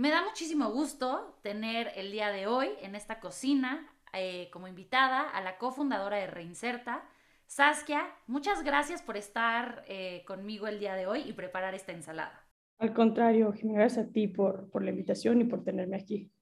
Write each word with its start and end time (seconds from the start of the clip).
Me 0.00 0.08
da 0.08 0.24
muchísimo 0.24 0.70
gusto 0.70 1.36
tener 1.42 1.92
el 1.94 2.10
día 2.10 2.30
de 2.30 2.46
hoy 2.46 2.70
en 2.80 2.94
esta 2.94 3.20
cocina 3.20 3.86
eh, 4.14 4.48
como 4.50 4.66
invitada 4.66 5.28
a 5.28 5.42
la 5.42 5.58
cofundadora 5.58 6.16
de 6.16 6.26
Reinserta, 6.26 7.06
Saskia. 7.44 8.06
Muchas 8.26 8.64
gracias 8.64 9.02
por 9.02 9.18
estar 9.18 9.84
eh, 9.88 10.24
conmigo 10.26 10.68
el 10.68 10.80
día 10.80 10.94
de 10.94 11.06
hoy 11.06 11.20
y 11.26 11.34
preparar 11.34 11.74
esta 11.74 11.92
ensalada. 11.92 12.48
Al 12.78 12.94
contrario, 12.94 13.52
gracias 13.62 14.06
a 14.06 14.10
ti 14.10 14.26
por, 14.26 14.70
por 14.70 14.82
la 14.82 14.88
invitación 14.88 15.42
y 15.42 15.44
por 15.44 15.62
tenerme 15.64 15.98
aquí. 15.98 16.32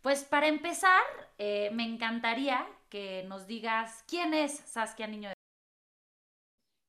Pues 0.00 0.24
para 0.24 0.48
empezar, 0.48 1.04
eh, 1.38 1.70
me 1.72 1.84
encantaría 1.84 2.66
que 2.88 3.22
nos 3.28 3.46
digas 3.46 4.02
quién 4.08 4.34
es 4.34 4.54
Saskia 4.54 5.06
Niño 5.06 5.28
de... 5.28 5.34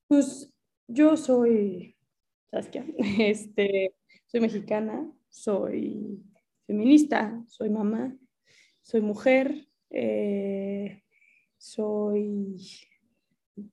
Pues 0.08 0.52
yo 0.88 1.16
soy 1.16 1.96
Saskia, 2.50 2.84
este, 3.20 3.94
soy 4.26 4.42
mexicana, 4.42 5.08
soy 5.34 6.22
feminista, 6.68 7.44
soy 7.48 7.70
mamá, 7.70 8.16
soy 8.84 9.02
mujer, 9.02 9.68
eh, 9.90 11.02
soy 11.58 12.56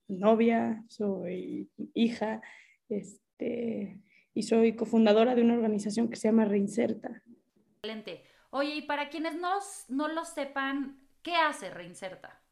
novia, 0.09 0.82
soy 0.88 1.70
hija, 1.92 2.41
este, 2.88 4.01
y 4.32 4.42
soy 4.42 4.74
cofundadora 4.74 5.34
de 5.34 5.42
una 5.42 5.54
organización 5.54 6.09
que 6.09 6.16
se 6.16 6.28
llama 6.28 6.46
Reinserta. 6.46 7.23
Excelente. 7.77 8.23
Oye, 8.51 8.77
y 8.77 8.82
para 8.82 9.10
quienes 9.10 9.34
no, 9.38 9.59
no 9.88 10.09
lo 10.09 10.24
sepan, 10.24 10.98
¿qué 11.23 11.34
hace 11.34 11.70
Reinserta? 11.70 12.42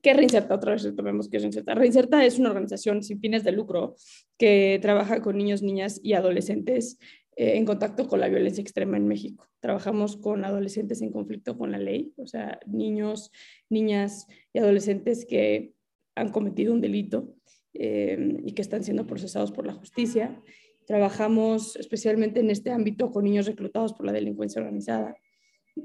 ¿Qué 0.00 0.14
Reinserta? 0.14 0.54
Otra 0.54 0.72
vez 0.72 0.82
retomemos 0.82 1.28
qué 1.28 1.36
es 1.36 1.42
Reinserta. 1.42 1.74
Reinserta 1.74 2.24
es 2.24 2.38
una 2.38 2.50
organización 2.50 3.02
sin 3.02 3.20
fines 3.20 3.44
de 3.44 3.52
lucro 3.52 3.96
que 4.38 4.78
trabaja 4.82 5.20
con 5.20 5.36
niños, 5.36 5.62
niñas 5.62 6.00
y 6.02 6.14
adolescentes 6.14 6.98
eh, 7.36 7.56
en 7.56 7.64
contacto 7.64 8.06
con 8.06 8.20
la 8.20 8.28
violencia 8.28 8.62
extrema 8.62 8.96
en 8.96 9.08
México. 9.08 9.48
Trabajamos 9.60 10.16
con 10.16 10.44
adolescentes 10.44 11.02
en 11.02 11.10
conflicto 11.10 11.58
con 11.58 11.72
la 11.72 11.78
ley, 11.78 12.12
o 12.16 12.26
sea, 12.26 12.60
niños, 12.66 13.32
niñas 13.68 14.28
y 14.52 14.58
adolescentes 14.60 15.26
que 15.26 15.74
han 16.14 16.30
cometido 16.30 16.72
un 16.72 16.80
delito 16.80 17.34
eh, 17.72 18.38
y 18.44 18.52
que 18.52 18.62
están 18.62 18.84
siendo 18.84 19.06
procesados 19.06 19.50
por 19.50 19.66
la 19.66 19.72
justicia. 19.72 20.40
Trabajamos 20.86 21.74
especialmente 21.76 22.38
en 22.38 22.50
este 22.50 22.70
ámbito 22.70 23.10
con 23.10 23.24
niños 23.24 23.46
reclutados 23.46 23.94
por 23.94 24.06
la 24.06 24.12
delincuencia 24.12 24.60
organizada. 24.60 25.16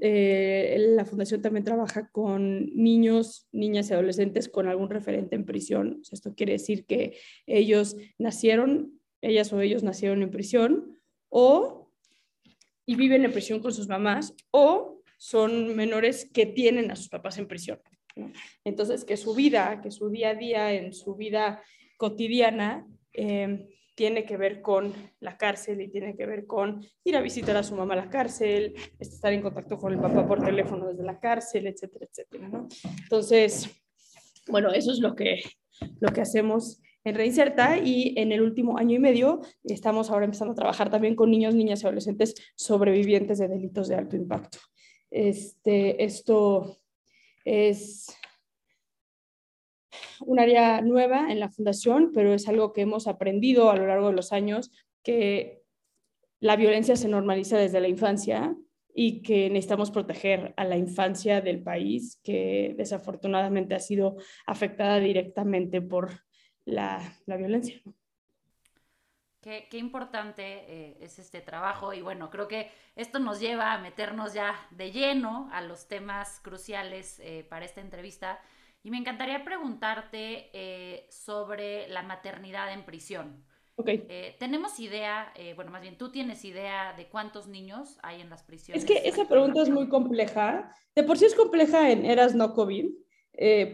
Eh, 0.01 0.75
la 0.95 1.03
fundación 1.03 1.41
también 1.41 1.63
trabaja 1.63 2.11
con 2.11 2.67
niños, 2.75 3.47
niñas 3.51 3.89
y 3.89 3.93
adolescentes 3.93 4.49
con 4.49 4.67
algún 4.67 4.91
referente 4.91 5.35
en 5.35 5.45
prisión. 5.45 6.01
esto 6.11 6.35
quiere 6.35 6.53
decir 6.53 6.85
que 6.85 7.17
ellos 7.47 7.97
nacieron, 8.19 8.99
ellas 9.21 9.51
o 9.51 9.61
ellos 9.61 9.81
nacieron 9.81 10.21
en 10.21 10.29
prisión 10.29 10.98
o 11.29 11.91
y 12.85 12.95
viven 12.95 13.23
en 13.23 13.31
prisión 13.31 13.59
con 13.59 13.71
sus 13.71 13.87
mamás 13.87 14.33
o 14.51 15.01
son 15.17 15.75
menores 15.75 16.29
que 16.33 16.45
tienen 16.45 16.91
a 16.91 16.95
sus 16.95 17.09
papás 17.09 17.37
en 17.37 17.47
prisión. 17.47 17.79
Entonces, 18.63 19.05
que 19.05 19.17
su 19.17 19.35
vida, 19.35 19.81
que 19.81 19.91
su 19.91 20.09
día 20.09 20.29
a 20.29 20.35
día, 20.35 20.73
en 20.73 20.93
su 20.93 21.15
vida 21.15 21.61
cotidiana, 21.97 22.87
eh, 23.13 23.67
tiene 23.99 24.25
que 24.25 24.37
ver 24.37 24.61
con 24.61 24.93
la 25.19 25.37
cárcel 25.37 25.81
y 25.81 25.89
tiene 25.89 26.15
que 26.15 26.25
ver 26.25 26.47
con 26.47 26.85
ir 27.03 27.17
a 27.17 27.21
visitar 27.21 27.57
a 27.57 27.63
su 27.63 27.75
mamá 27.75 27.95
a 27.95 27.97
la 27.97 28.09
cárcel, 28.09 28.73
estar 28.97 29.33
en 29.33 29.41
contacto 29.41 29.77
con 29.77 29.91
el 29.91 29.99
papá 29.99 30.25
por 30.25 30.41
teléfono 30.41 30.87
desde 30.87 31.03
la 31.03 31.19
cárcel, 31.19 31.67
etcétera, 31.67 32.07
etcétera. 32.09 32.47
¿no? 32.47 32.69
Entonces, 33.03 33.69
bueno, 34.47 34.71
eso 34.71 34.93
es 34.93 34.99
lo 34.99 35.15
que, 35.15 35.41
lo 35.99 36.13
que 36.13 36.21
hacemos 36.21 36.81
en 37.03 37.15
Reinserta 37.15 37.77
y 37.77 38.13
en 38.17 38.31
el 38.31 38.41
último 38.41 38.77
año 38.77 38.95
y 38.95 38.99
medio 38.99 39.41
estamos 39.63 40.09
ahora 40.09 40.25
empezando 40.25 40.51
a 40.53 40.55
trabajar 40.55 40.89
también 40.89 41.15
con 41.15 41.31
niños, 41.31 41.55
niñas 41.55 41.81
y 41.81 41.85
adolescentes 41.85 42.35
sobrevivientes 42.55 43.39
de 43.39 43.47
delitos 43.47 43.87
de 43.87 43.95
alto 43.95 44.15
impacto. 44.15 44.59
Este, 45.09 46.03
esto 46.03 46.77
es 47.45 48.15
un 50.21 50.39
área 50.39 50.81
nueva 50.81 51.31
en 51.31 51.39
la 51.39 51.49
fundación, 51.49 52.11
pero 52.13 52.33
es 52.33 52.47
algo 52.47 52.73
que 52.73 52.81
hemos 52.81 53.07
aprendido 53.07 53.71
a 53.71 53.75
lo 53.75 53.87
largo 53.87 54.07
de 54.07 54.15
los 54.15 54.33
años, 54.33 54.71
que 55.03 55.63
la 56.39 56.55
violencia 56.55 56.95
se 56.95 57.07
normaliza 57.07 57.57
desde 57.57 57.81
la 57.81 57.87
infancia 57.87 58.55
y 58.93 59.21
que 59.21 59.49
necesitamos 59.49 59.91
proteger 59.91 60.53
a 60.57 60.65
la 60.65 60.77
infancia 60.77 61.41
del 61.41 61.61
país, 61.61 62.19
que 62.23 62.75
desafortunadamente 62.77 63.75
ha 63.75 63.79
sido 63.79 64.17
afectada 64.45 64.99
directamente 64.99 65.81
por 65.81 66.09
la, 66.69 67.15
violencia. 67.25 67.81
Qué, 69.41 69.67
importante 69.73 70.43
eh, 70.43 70.97
es 71.01 71.17
este 71.17 71.41
trabajo 71.41 71.93
y 71.93 72.01
bueno, 72.01 72.29
creo 72.29 72.47
que 72.47 72.71
esto 72.95 73.19
nos 73.19 73.39
lleva 73.39 73.73
a 73.73 73.79
meternos 73.79 74.33
ya 74.33 74.55
de 74.71 74.91
lleno 74.91 75.49
a 75.51 75.61
los 75.61 75.87
temas 75.87 76.39
cruciales 76.41 77.19
eh, 77.21 77.45
para 77.49 77.65
esta 77.65 77.81
entrevista 77.81 78.39
y 78.83 78.91
me 78.91 78.97
encantaría 78.97 79.43
preguntarte 79.43 80.49
eh, 80.53 81.07
sobre 81.09 81.87
la 81.89 82.03
maternidad 82.03 82.71
en 82.71 82.85
prisión. 82.85 83.43
Okay. 83.75 84.05
Eh, 84.09 84.35
¿Tenemos 84.39 84.77
idea, 84.79 85.31
eh, 85.35 85.53
bueno, 85.53 85.71
más 85.71 85.81
bien 85.81 85.97
tú 85.97 86.11
tienes 86.11 86.43
idea 86.43 86.93
de 86.97 87.07
cuántos 87.07 87.47
niños 87.47 87.97
hay 88.03 88.19
en 88.19 88.29
las 88.29 88.43
prisiones? 88.43 88.83
Es 88.83 88.89
que 88.89 89.07
esa 89.07 89.25
pregunta 89.25 89.61
es 89.61 89.69
muy 89.69 89.87
compleja. 89.87 90.73
De 90.95 91.03
por 91.03 91.17
sí 91.17 91.25
es 91.25 91.35
compleja 91.35 91.89
en 91.89 92.05
eras 92.05 92.35
no 92.35 92.53
COVID, 92.53 92.87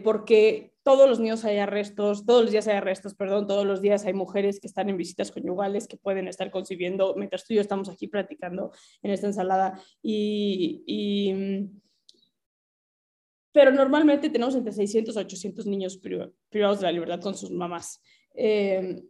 porque 0.04 0.74
todos 0.82 1.08
los 1.08 1.18
niños 1.18 1.44
hay 1.44 1.58
arrestos, 1.58 2.24
todos 2.24 2.42
los 2.42 2.52
días 2.52 2.68
hay 2.68 2.76
arrestos, 2.76 3.14
perdón, 3.14 3.46
todos 3.46 3.66
los 3.66 3.82
días 3.82 4.04
hay 4.04 4.14
mujeres 4.14 4.60
que 4.60 4.68
están 4.68 4.88
en 4.88 4.96
visitas 4.96 5.32
conyugales, 5.32 5.88
que 5.88 5.96
pueden 5.96 6.28
estar 6.28 6.50
concibiendo, 6.50 7.14
mientras 7.16 7.44
tú 7.44 7.52
y 7.52 7.56
yo 7.56 7.60
estamos 7.60 7.88
aquí 7.88 8.06
platicando 8.06 8.70
en 9.02 9.10
esta 9.10 9.26
ensalada. 9.26 9.80
y, 10.02 10.84
y 10.86 11.68
pero 13.56 13.72
normalmente 13.72 14.28
tenemos 14.28 14.54
entre 14.54 14.70
600 14.70 15.16
a 15.16 15.20
800 15.20 15.64
niños 15.64 15.96
privados 15.96 16.78
de 16.78 16.84
la 16.84 16.92
libertad 16.92 17.22
con 17.22 17.34
sus 17.34 17.50
mamás. 17.50 18.02
Eh, 18.34 19.02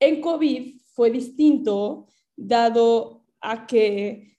en 0.00 0.20
COVID 0.22 0.80
fue 0.94 1.10
distinto, 1.10 2.08
dado 2.34 3.26
a 3.42 3.66
que 3.66 4.38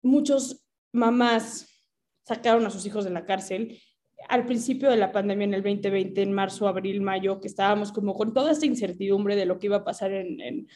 muchos 0.00 0.64
mamás 0.92 1.67
sacaron 2.28 2.66
a 2.66 2.70
sus 2.70 2.84
hijos 2.84 3.04
de 3.04 3.10
la 3.10 3.24
cárcel. 3.24 3.80
Al 4.28 4.44
principio 4.44 4.90
de 4.90 4.96
la 4.96 5.12
pandemia, 5.12 5.44
en 5.44 5.54
el 5.54 5.62
2020, 5.62 6.22
en 6.22 6.32
marzo, 6.32 6.68
abril, 6.68 7.00
mayo, 7.00 7.40
que 7.40 7.48
estábamos 7.48 7.90
como 7.90 8.14
con 8.14 8.34
toda 8.34 8.52
esta 8.52 8.66
incertidumbre 8.66 9.34
de 9.34 9.46
lo 9.46 9.58
que 9.58 9.68
iba 9.68 9.78
a 9.78 9.84
pasar 9.84 10.12
en, 10.12 10.40
en, 10.40 10.66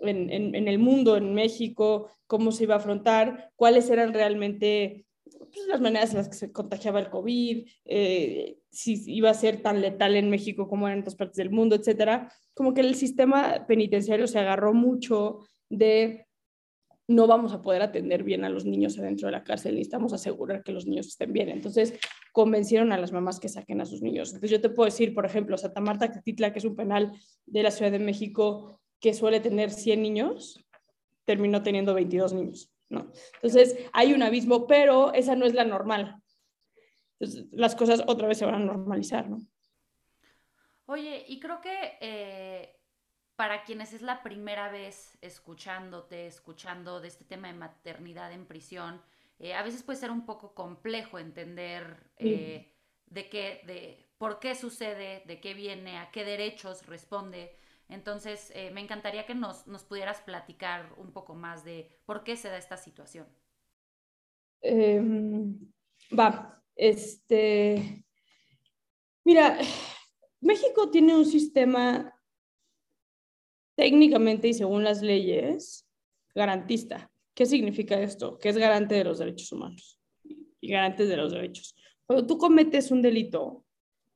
en, 0.00 0.68
el 0.68 0.78
mundo, 0.78 1.16
en 1.16 1.34
México, 1.34 2.10
cómo 2.26 2.50
se 2.50 2.64
iba 2.64 2.74
a 2.74 2.78
afrontar, 2.78 3.50
cuáles 3.56 3.90
eran 3.90 4.14
realmente 4.14 5.04
pues, 5.24 5.66
las 5.68 5.80
maneras 5.80 6.10
en 6.10 6.18
las 6.18 6.28
que 6.28 6.34
se 6.34 6.52
contagiaba 6.52 7.00
el 7.00 7.10
COVID, 7.10 7.68
eh, 7.84 8.56
si 8.70 9.02
iba 9.06 9.28
a 9.28 9.34
ser 9.34 9.60
tan 9.60 9.82
letal 9.82 10.16
en 10.16 10.30
México 10.30 10.66
como 10.66 10.88
en 10.88 11.00
otras 11.00 11.16
partes 11.16 11.36
del 11.36 11.50
mundo, 11.50 11.76
etcétera, 11.76 12.32
como 12.54 12.72
que 12.72 12.80
el 12.80 12.94
sistema 12.94 13.66
penitenciario 13.66 14.26
se 14.26 14.38
agarró 14.38 14.72
mucho 14.72 15.40
de 15.68 16.26
no 17.08 17.26
vamos 17.26 17.52
a 17.52 17.62
poder 17.62 17.82
atender 17.82 18.22
bien 18.22 18.44
a 18.44 18.48
los 18.48 18.64
niños 18.64 18.98
adentro 18.98 19.26
de 19.26 19.32
la 19.32 19.44
cárcel, 19.44 19.74
necesitamos 19.74 20.12
asegurar 20.12 20.62
que 20.62 20.72
los 20.72 20.86
niños 20.86 21.08
estén 21.08 21.32
bien. 21.32 21.48
Entonces, 21.48 21.94
convencieron 22.32 22.92
a 22.92 22.98
las 22.98 23.12
mamás 23.12 23.40
que 23.40 23.48
saquen 23.48 23.80
a 23.80 23.86
sus 23.86 24.02
niños. 24.02 24.28
Entonces, 24.28 24.50
yo 24.50 24.60
te 24.60 24.70
puedo 24.70 24.86
decir, 24.86 25.14
por 25.14 25.26
ejemplo, 25.26 25.58
Santa 25.58 25.80
Marta 25.80 26.10
Catitla, 26.10 26.52
que 26.52 26.60
es 26.60 26.64
un 26.64 26.76
penal 26.76 27.12
de 27.46 27.62
la 27.62 27.70
Ciudad 27.70 27.90
de 27.90 27.98
México 27.98 28.80
que 29.00 29.14
suele 29.14 29.40
tener 29.40 29.70
100 29.70 30.02
niños, 30.02 30.64
terminó 31.24 31.62
teniendo 31.62 31.94
22 31.94 32.32
niños. 32.34 32.72
Entonces, 32.90 33.76
hay 33.92 34.12
un 34.12 34.22
abismo, 34.22 34.66
pero 34.66 35.12
esa 35.12 35.34
no 35.34 35.46
es 35.46 35.54
la 35.54 35.64
normal. 35.64 36.16
Entonces, 37.18 37.46
las 37.52 37.74
cosas 37.74 38.02
otra 38.06 38.28
vez 38.28 38.38
se 38.38 38.44
van 38.44 38.54
a 38.54 38.58
normalizar, 38.58 39.28
¿no? 39.28 39.40
Oye, 40.86 41.24
y 41.26 41.40
creo 41.40 41.60
que 41.60 41.96
eh, 42.00 42.76
para 43.42 43.64
quienes 43.64 43.92
es 43.92 44.02
la 44.02 44.22
primera 44.22 44.70
vez 44.70 45.18
escuchándote, 45.20 46.28
escuchando 46.28 47.00
de 47.00 47.08
este 47.08 47.24
tema 47.24 47.48
de 47.48 47.54
maternidad 47.54 48.30
en 48.30 48.46
prisión, 48.46 49.02
eh, 49.40 49.52
a 49.52 49.64
veces 49.64 49.82
puede 49.82 49.98
ser 49.98 50.12
un 50.12 50.24
poco 50.24 50.54
complejo 50.54 51.18
entender 51.18 52.08
eh, 52.18 52.72
de 53.06 53.28
qué, 53.28 53.62
de 53.66 54.06
por 54.16 54.38
qué 54.38 54.54
sucede, 54.54 55.24
de 55.26 55.40
qué 55.40 55.54
viene, 55.54 55.98
a 55.98 56.12
qué 56.12 56.24
derechos 56.24 56.86
responde. 56.86 57.56
Entonces, 57.88 58.52
eh, 58.54 58.70
me 58.70 58.80
encantaría 58.80 59.26
que 59.26 59.34
nos, 59.34 59.64
pudieras 59.88 60.20
platicar 60.20 60.94
un 60.96 61.10
poco 61.10 61.34
más 61.34 61.64
de 61.64 61.98
por 62.04 62.22
qué 62.22 62.36
se 62.36 62.48
da 62.48 62.58
esta 62.58 62.76
situación. 62.76 63.26
Em, 64.60 65.58
va, 66.16 66.62
este, 66.76 68.04
mira, 69.24 69.58
México 70.40 70.92
tiene 70.92 71.16
un 71.16 71.24
sistema 71.24 72.16
técnicamente 73.82 74.46
y 74.46 74.54
según 74.54 74.84
las 74.84 75.02
leyes 75.02 75.88
garantista. 76.36 77.10
¿Qué 77.34 77.46
significa 77.46 78.00
esto? 78.00 78.38
Que 78.38 78.50
es 78.50 78.56
garante 78.56 78.94
de 78.94 79.02
los 79.02 79.18
derechos 79.18 79.50
humanos 79.50 79.98
y 80.60 80.68
garante 80.68 81.04
de 81.04 81.16
los 81.16 81.32
derechos. 81.32 81.74
Cuando 82.06 82.24
tú 82.24 82.38
cometes 82.38 82.92
un 82.92 83.02
delito, 83.02 83.64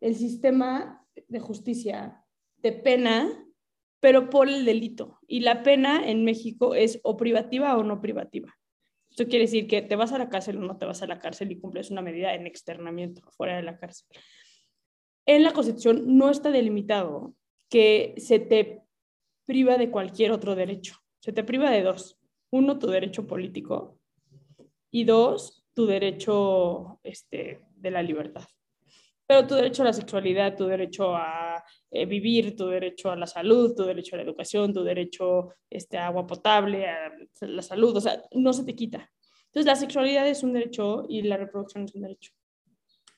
el 0.00 0.14
sistema 0.14 1.04
de 1.26 1.40
justicia 1.40 2.24
te 2.62 2.70
pena 2.70 3.42
pero 3.98 4.30
por 4.30 4.48
el 4.48 4.64
delito. 4.64 5.18
Y 5.26 5.40
la 5.40 5.64
pena 5.64 6.08
en 6.08 6.24
México 6.24 6.76
es 6.76 7.00
o 7.02 7.16
privativa 7.16 7.76
o 7.76 7.82
no 7.82 8.00
privativa. 8.00 8.56
Esto 9.10 9.26
quiere 9.26 9.46
decir 9.46 9.66
que 9.66 9.82
te 9.82 9.96
vas 9.96 10.12
a 10.12 10.18
la 10.18 10.28
cárcel 10.28 10.58
o 10.58 10.60
no 10.60 10.78
te 10.78 10.86
vas 10.86 11.02
a 11.02 11.08
la 11.08 11.18
cárcel 11.18 11.50
y 11.50 11.58
cumples 11.58 11.90
una 11.90 12.02
medida 12.02 12.34
en 12.34 12.46
externamiento 12.46 13.20
fuera 13.32 13.56
de 13.56 13.64
la 13.64 13.78
cárcel. 13.78 14.06
En 15.26 15.42
la 15.42 15.52
Constitución 15.52 16.16
no 16.16 16.30
está 16.30 16.52
delimitado 16.52 17.34
que 17.68 18.14
se 18.18 18.38
te 18.38 18.85
priva 19.46 19.78
de 19.78 19.90
cualquier 19.90 20.32
otro 20.32 20.54
derecho. 20.54 20.96
Se 21.20 21.32
te 21.32 21.44
priva 21.44 21.70
de 21.70 21.82
dos. 21.82 22.18
Uno, 22.50 22.78
tu 22.78 22.88
derecho 22.88 23.26
político 23.26 23.98
y 24.90 25.04
dos, 25.04 25.64
tu 25.72 25.86
derecho 25.86 27.00
este, 27.02 27.60
de 27.74 27.90
la 27.90 28.02
libertad. 28.02 28.44
Pero 29.26 29.46
tu 29.46 29.54
derecho 29.54 29.82
a 29.82 29.86
la 29.86 29.92
sexualidad, 29.92 30.56
tu 30.56 30.66
derecho 30.66 31.16
a 31.16 31.64
eh, 31.90 32.06
vivir, 32.06 32.54
tu 32.54 32.66
derecho 32.68 33.10
a 33.10 33.16
la 33.16 33.26
salud, 33.26 33.74
tu 33.74 33.82
derecho 33.82 34.14
a 34.14 34.18
la 34.18 34.24
educación, 34.24 34.72
tu 34.72 34.84
derecho 34.84 35.54
este, 35.68 35.98
a 35.98 36.06
agua 36.06 36.26
potable, 36.26 36.88
a 36.88 37.12
la 37.40 37.62
salud, 37.62 37.96
o 37.96 38.00
sea, 38.00 38.22
no 38.32 38.52
se 38.52 38.64
te 38.64 38.76
quita. 38.76 39.10
Entonces, 39.46 39.66
la 39.66 39.74
sexualidad 39.76 40.28
es 40.28 40.42
un 40.42 40.52
derecho 40.52 41.06
y 41.08 41.22
la 41.22 41.36
reproducción 41.36 41.84
es 41.84 41.94
un 41.94 42.02
derecho. 42.02 42.32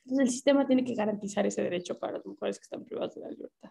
Entonces, 0.04 0.26
el 0.26 0.30
sistema 0.30 0.66
tiene 0.66 0.84
que 0.84 0.94
garantizar 0.94 1.46
ese 1.46 1.62
derecho 1.62 1.98
para 1.98 2.14
las 2.14 2.24
mujeres 2.24 2.58
que 2.58 2.62
están 2.62 2.84
privadas 2.84 3.14
de 3.14 3.20
la 3.20 3.30
libertad. 3.30 3.70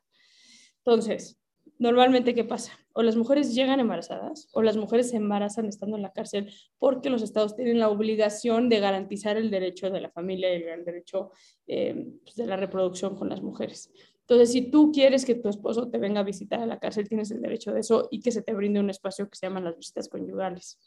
Entonces, 0.86 1.40
normalmente, 1.80 2.34
¿qué 2.34 2.44
pasa? 2.44 2.72
O 2.94 3.04
las 3.04 3.16
mujeres 3.16 3.54
llegan 3.54 3.80
embarazadas 3.80 4.50
o 4.54 4.62
las 4.62 4.78
mujeres 4.78 5.10
se 5.12 5.18
embarazan 5.18 5.66
estando 5.66 5.96
en 5.96 6.02
la 6.02 6.14
cárcel 6.14 6.54
porque 6.80 7.10
los 7.10 7.22
estados 7.22 7.56
tienen 7.56 7.80
la 7.80 7.90
obligación 7.90 8.70
de 8.70 8.80
garantizar 8.80 9.38
el 9.38 9.52
derecho 9.52 9.90
de 9.90 10.02
la 10.02 10.10
familia 10.10 10.56
y 10.56 10.64
el 10.64 10.84
derecho 10.84 11.32
eh, 11.68 12.12
pues, 12.24 12.36
de 12.36 12.46
la 12.46 12.58
reproducción 12.58 13.16
con 13.16 13.30
las 13.30 13.42
mujeres. 13.42 13.92
Entonces, 14.22 14.52
si 14.52 14.70
tú 14.70 14.92
quieres 14.92 15.24
que 15.24 15.36
tu 15.36 15.48
esposo 15.48 15.90
te 15.90 15.98
venga 15.98 16.20
a 16.20 16.24
visitar 16.24 16.60
a 16.60 16.66
la 16.66 16.80
cárcel, 16.80 17.08
tienes 17.08 17.32
el 17.32 17.42
derecho 17.42 17.72
de 17.72 17.80
eso 17.80 18.10
y 18.12 18.20
que 18.20 18.32
se 18.32 18.42
te 18.42 18.54
brinde 18.54 18.80
un 18.80 18.90
espacio 18.90 19.30
que 19.30 19.38
se 19.38 19.46
llaman 19.46 19.64
las 19.64 19.78
visitas 19.78 20.10
conyugales. 20.10 20.80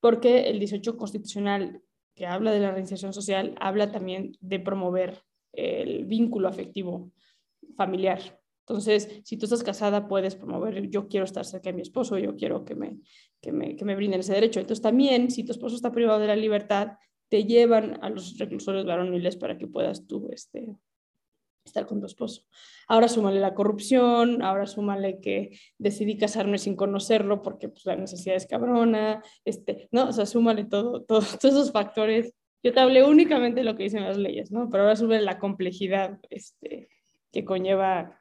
Porque 0.00 0.50
el 0.50 0.58
18 0.58 0.96
constitucional 0.96 1.80
que 2.16 2.26
habla 2.26 2.50
de 2.50 2.60
la 2.60 2.72
reinserción 2.72 3.12
social 3.12 3.54
habla 3.60 3.92
también 3.92 4.32
de 4.40 4.58
promover 4.58 5.22
el 5.52 6.06
vínculo 6.06 6.48
afectivo 6.48 7.12
familiar. 7.76 8.40
Entonces, 8.68 9.20
si 9.22 9.36
tú 9.36 9.46
estás 9.46 9.62
casada, 9.62 10.08
puedes 10.08 10.34
promover, 10.34 10.90
yo 10.90 11.06
quiero 11.06 11.24
estar 11.24 11.44
cerca 11.44 11.70
de 11.70 11.74
mi 11.74 11.82
esposo, 11.82 12.18
yo 12.18 12.34
quiero 12.34 12.64
que 12.64 12.74
me, 12.74 12.98
que 13.40 13.52
me, 13.52 13.76
que 13.76 13.84
me 13.84 13.94
brinden 13.94 14.20
ese 14.20 14.34
derecho. 14.34 14.58
Entonces, 14.58 14.82
también, 14.82 15.30
si 15.30 15.44
tu 15.44 15.52
esposo 15.52 15.76
está 15.76 15.92
privado 15.92 16.18
de 16.18 16.26
la 16.26 16.34
libertad, 16.34 16.94
te 17.28 17.44
llevan 17.44 18.02
a 18.02 18.10
los 18.10 18.38
reclusorios 18.38 18.84
varoniles 18.84 19.36
para 19.36 19.56
que 19.56 19.68
puedas 19.68 20.08
tú 20.08 20.28
este, 20.32 20.76
estar 21.64 21.86
con 21.86 22.00
tu 22.00 22.06
esposo. 22.06 22.42
Ahora 22.88 23.08
súmale 23.08 23.38
la 23.38 23.54
corrupción, 23.54 24.42
ahora 24.42 24.66
súmale 24.66 25.20
que 25.20 25.58
decidí 25.78 26.16
casarme 26.16 26.58
sin 26.58 26.74
conocerlo 26.74 27.42
porque 27.42 27.68
pues, 27.68 27.86
la 27.86 27.94
necesidad 27.94 28.36
es 28.36 28.46
cabrona, 28.46 29.22
este, 29.44 29.88
¿no? 29.92 30.08
O 30.08 30.12
sea, 30.12 30.26
súmale 30.26 30.64
todo, 30.64 31.02
todo, 31.02 31.20
todos 31.40 31.44
esos 31.44 31.72
factores. 31.72 32.32
Yo 32.64 32.72
te 32.72 32.80
hablé 32.80 33.04
únicamente 33.04 33.60
de 33.60 33.64
lo 33.64 33.76
que 33.76 33.84
dicen 33.84 34.02
las 34.02 34.16
leyes, 34.16 34.50
¿no? 34.50 34.68
Pero 34.70 34.84
ahora 34.84 34.96
súmale 34.96 35.22
la 35.22 35.38
complejidad 35.38 36.18
este, 36.30 36.88
que 37.30 37.44
conlleva 37.44 38.20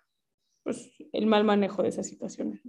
pues, 0.66 0.92
el 1.14 1.28
mal 1.28 1.46
manejo 1.46 1.84
de 1.84 1.90
esas 1.90 2.08
situaciones. 2.08 2.60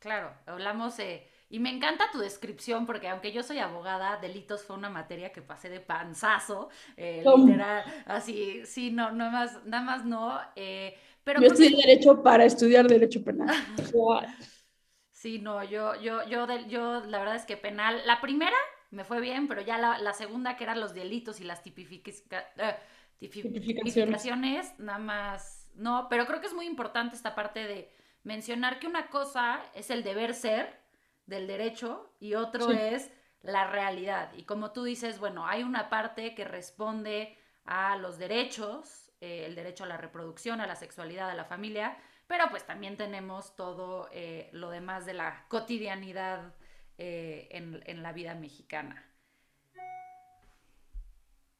Claro, 0.00 0.34
hablamos... 0.44 0.98
de 0.98 1.26
y 1.50 1.60
me 1.60 1.70
encanta 1.70 2.10
tu 2.12 2.18
descripción 2.18 2.84
porque 2.84 3.08
aunque 3.08 3.32
yo 3.32 3.42
soy 3.42 3.58
abogada, 3.58 4.18
delitos 4.18 4.64
fue 4.64 4.76
una 4.76 4.90
materia 4.90 5.32
que 5.32 5.40
pasé 5.40 5.70
de 5.70 5.80
panzazo, 5.80 6.68
eh, 6.96 7.24
literal, 7.24 7.84
así, 8.04 8.66
sí, 8.66 8.90
no, 8.90 9.12
nada 9.12 9.30
más, 9.30 9.64
nada 9.64 9.82
más 9.82 10.04
no. 10.04 10.38
Eh, 10.56 10.94
pero 11.24 11.40
yo 11.40 11.46
estudié 11.46 11.74
derecho 11.86 12.22
para 12.22 12.44
estudiar 12.44 12.86
derecho 12.86 13.24
penal. 13.24 13.48
sí, 15.10 15.38
no, 15.38 15.64
yo, 15.64 15.94
yo, 16.02 16.22
yo, 16.28 16.46
yo, 16.66 17.00
la 17.06 17.18
verdad 17.18 17.36
es 17.36 17.46
que 17.46 17.56
penal, 17.56 18.02
la 18.04 18.20
primera 18.20 18.56
me 18.90 19.04
fue 19.04 19.20
bien, 19.20 19.48
pero 19.48 19.62
ya 19.62 19.78
la, 19.78 19.98
la 19.98 20.12
segunda 20.12 20.56
que 20.56 20.64
eran 20.64 20.80
los 20.80 20.92
delitos 20.92 21.40
y 21.40 21.44
las 21.44 21.62
eh, 21.66 22.76
tipificaciones, 23.18 24.78
nada 24.78 24.98
más, 24.98 25.57
no, 25.78 26.08
pero 26.10 26.26
creo 26.26 26.40
que 26.40 26.48
es 26.48 26.54
muy 26.54 26.66
importante 26.66 27.16
esta 27.16 27.34
parte 27.34 27.66
de 27.66 27.94
mencionar 28.24 28.78
que 28.78 28.86
una 28.86 29.08
cosa 29.08 29.62
es 29.74 29.90
el 29.90 30.02
deber 30.02 30.34
ser 30.34 30.78
del 31.26 31.46
derecho 31.46 32.12
y 32.20 32.34
otro 32.34 32.70
es 32.72 33.10
la 33.42 33.68
realidad. 33.68 34.32
Y 34.36 34.42
como 34.44 34.72
tú 34.72 34.84
dices, 34.84 35.18
bueno, 35.18 35.46
hay 35.46 35.62
una 35.62 35.88
parte 35.88 36.34
que 36.34 36.44
responde 36.44 37.38
a 37.64 37.96
los 37.96 38.18
derechos, 38.18 39.12
eh, 39.20 39.44
el 39.46 39.54
derecho 39.54 39.84
a 39.84 39.86
la 39.86 39.96
reproducción, 39.96 40.60
a 40.60 40.66
la 40.66 40.74
sexualidad, 40.74 41.30
a 41.30 41.34
la 41.34 41.44
familia, 41.44 41.96
pero 42.26 42.50
pues 42.50 42.66
también 42.66 42.96
tenemos 42.96 43.54
todo 43.56 44.08
eh, 44.12 44.50
lo 44.52 44.70
demás 44.70 45.06
de 45.06 45.14
la 45.14 45.46
cotidianidad 45.48 46.54
eh, 46.98 47.48
en, 47.50 48.02
la 48.02 48.12
vida 48.12 48.34
mexicana. 48.34 49.04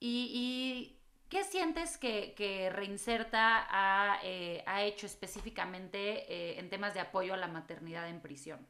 ¿Y, 0.01 0.98
qué 1.29 1.45
sientes 1.45 1.99
que, 1.99 2.71
Reinserta 2.75 3.67
ha, 3.71 4.19
ha, 4.21 4.85
hecho 4.85 5.07
específicamente 5.07 6.59
en 6.59 6.69
temas 6.71 6.95
de 6.95 7.01
apoyo 7.01 7.35
a 7.35 7.37
la 7.37 7.49
maternidad 7.49 8.09
en 8.09 8.21
prisión? 8.21 8.67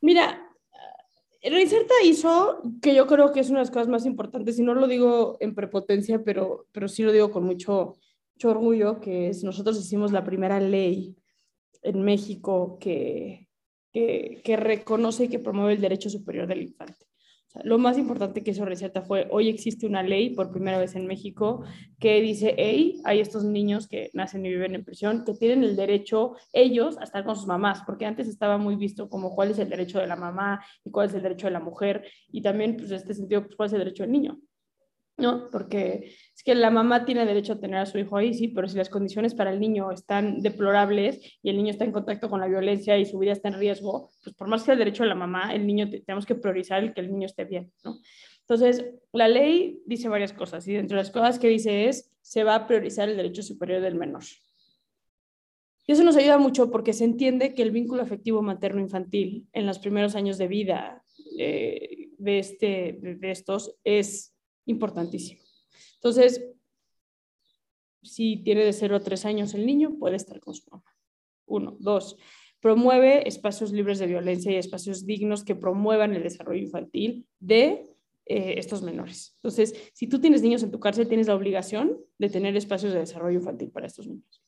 Mira, 0.00 0.50
Reinserta 1.42 1.94
hizo, 2.04 2.62
que 2.82 2.94
yo 2.94 3.06
creo 3.06 3.32
que 3.32 3.40
es 3.40 3.50
una 3.50 3.60
de 3.60 3.64
las 3.64 3.70
cosas 3.70 3.88
más 3.88 4.04
importantes, 4.04 4.58
y 4.58 4.62
no 4.62 4.74
lo 4.74 4.86
digo 4.86 5.36
en 5.40 5.54
prepotencia, 5.54 6.22
pero, 6.22 6.66
pero 6.72 6.88
sí 6.88 7.02
lo 7.02 7.12
digo 7.12 7.30
con 7.30 7.44
mucho, 7.44 7.96
orgullo, 8.42 9.00
que 9.00 9.32
nosotros 9.42 9.78
hicimos 9.78 10.12
la 10.12 10.24
primera 10.24 10.60
ley 10.60 11.14
en 11.82 12.02
México 12.02 12.78
que, 12.80 13.48
que 13.92 14.56
reconoce 14.56 15.24
y 15.24 15.28
que 15.28 15.38
promueve 15.38 15.74
el 15.74 15.80
derecho 15.80 16.08
superior 16.08 16.46
del 16.46 16.62
infante 16.62 17.09
lo 17.64 17.78
más 17.78 17.98
importante 17.98 18.42
que 18.42 18.52
hizo 18.52 18.64
Receta 18.64 19.02
fue, 19.02 19.26
hoy 19.30 19.48
existe 19.48 19.86
una 19.86 20.02
ley 20.02 20.30
por 20.30 20.50
primera 20.50 20.78
vez 20.78 20.94
en 20.94 21.06
México 21.06 21.64
que 21.98 22.20
dice, 22.20 22.54
hey, 22.56 23.00
hay 23.04 23.20
estos 23.20 23.44
niños 23.44 23.88
que 23.88 24.10
nacen 24.14 24.44
y 24.46 24.50
viven 24.50 24.74
en 24.74 24.84
prisión, 24.84 25.24
que 25.24 25.34
tienen 25.34 25.64
el 25.64 25.76
derecho 25.76 26.36
ellos 26.52 26.98
a 26.98 27.04
estar 27.04 27.24
con 27.24 27.36
sus 27.36 27.46
mamás, 27.46 27.82
porque 27.84 28.06
antes 28.06 28.28
estaba 28.28 28.58
muy 28.58 28.76
visto 28.76 29.08
como 29.08 29.34
cuál 29.34 29.50
es 29.50 29.58
el 29.58 29.68
derecho 29.68 29.98
de 29.98 30.06
la 30.06 30.16
mamá 30.16 30.64
y 30.84 30.90
cuál 30.90 31.08
es 31.08 31.14
el 31.14 31.22
derecho 31.22 31.46
de 31.46 31.52
la 31.52 31.60
mujer, 31.60 32.04
y 32.30 32.42
también, 32.42 32.76
pues, 32.76 32.90
en 32.90 32.96
este 32.96 33.14
sentido, 33.14 33.42
pues, 33.42 33.56
cuál 33.56 33.66
es 33.68 33.72
el 33.72 33.80
derecho 33.80 34.02
del 34.04 34.12
niño. 34.12 34.40
¿No? 35.20 35.50
Porque 35.50 36.14
es 36.34 36.42
que 36.42 36.54
la 36.54 36.70
mamá 36.70 37.04
tiene 37.04 37.26
derecho 37.26 37.54
a 37.54 37.60
tener 37.60 37.78
a 37.78 37.86
su 37.86 37.98
hijo 37.98 38.16
ahí, 38.16 38.34
sí, 38.34 38.48
pero 38.48 38.68
si 38.68 38.76
las 38.76 38.88
condiciones 38.88 39.34
para 39.34 39.52
el 39.52 39.60
niño 39.60 39.92
están 39.92 40.40
deplorables 40.40 41.20
y 41.42 41.50
el 41.50 41.56
niño 41.56 41.70
está 41.70 41.84
en 41.84 41.92
contacto 41.92 42.28
con 42.30 42.40
la 42.40 42.48
violencia 42.48 42.98
y 42.98 43.06
su 43.06 43.18
vida 43.18 43.32
está 43.32 43.48
en 43.48 43.58
riesgo, 43.58 44.10
pues 44.24 44.34
por 44.34 44.48
más 44.48 44.62
que 44.62 44.66
sea 44.66 44.72
el 44.72 44.78
derecho 44.78 45.02
de 45.02 45.10
la 45.10 45.14
mamá, 45.14 45.54
el 45.54 45.66
niño 45.66 45.88
tenemos 45.90 46.26
que 46.26 46.34
priorizar 46.34 46.82
el 46.82 46.94
que 46.94 47.02
el 47.02 47.12
niño 47.12 47.26
esté 47.26 47.44
bien, 47.44 47.72
¿no? 47.84 47.98
Entonces, 48.40 48.84
la 49.12 49.28
ley 49.28 49.80
dice 49.86 50.08
varias 50.08 50.32
cosas 50.32 50.66
y 50.66 50.72
dentro 50.72 50.96
de 50.96 51.04
las 51.04 51.12
cosas 51.12 51.38
que 51.38 51.46
dice 51.46 51.88
es, 51.88 52.10
se 52.20 52.42
va 52.42 52.56
a 52.56 52.66
priorizar 52.66 53.08
el 53.08 53.16
derecho 53.16 53.44
superior 53.44 53.80
del 53.80 53.94
menor. 53.94 54.24
Y 55.86 55.92
eso 55.92 56.02
nos 56.04 56.16
ayuda 56.16 56.38
mucho 56.38 56.70
porque 56.70 56.92
se 56.92 57.04
entiende 57.04 57.54
que 57.54 57.62
el 57.62 57.70
vínculo 57.70 58.02
afectivo 58.02 58.42
materno-infantil 58.42 59.46
en 59.52 59.66
los 59.66 59.78
primeros 59.78 60.16
años 60.16 60.36
de 60.38 60.48
vida 60.48 61.04
eh, 61.38 62.10
de, 62.18 62.38
este, 62.38 62.98
de 63.00 63.30
estos 63.30 63.76
es 63.84 64.29
importantísimo. 64.66 65.40
Entonces, 65.94 66.44
si 68.02 68.38
tiene 68.38 68.64
de 68.64 68.72
0 68.72 68.96
a 68.96 69.00
3 69.00 69.24
años 69.26 69.54
el 69.54 69.66
niño, 69.66 69.98
puede 69.98 70.16
estar 70.16 70.40
con 70.40 70.54
su 70.54 70.68
mamá. 70.70 70.84
Uno. 71.46 71.76
Dos, 71.80 72.16
promueve 72.60 73.26
espacios 73.26 73.72
libres 73.72 73.98
de 73.98 74.06
violencia 74.06 74.52
y 74.52 74.56
espacios 74.56 75.04
dignos 75.04 75.44
que 75.44 75.56
promuevan 75.56 76.14
el 76.14 76.22
desarrollo 76.22 76.62
infantil 76.62 77.26
de 77.38 77.86
eh, 78.26 78.54
estos 78.58 78.82
menores. 78.82 79.34
Entonces, 79.36 79.90
si 79.92 80.06
tú 80.06 80.20
tienes 80.20 80.42
niños 80.42 80.62
en 80.62 80.70
tu 80.70 80.78
cárcel, 80.78 81.08
tienes 81.08 81.26
la 81.26 81.34
obligación 81.34 81.98
de 82.18 82.28
tener 82.28 82.56
espacios 82.56 82.92
de 82.92 83.00
desarrollo 83.00 83.38
infantil 83.38 83.70
para 83.70 83.86
estos 83.86 84.06
niños. 84.06 84.42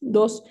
Dos, 0.00 0.44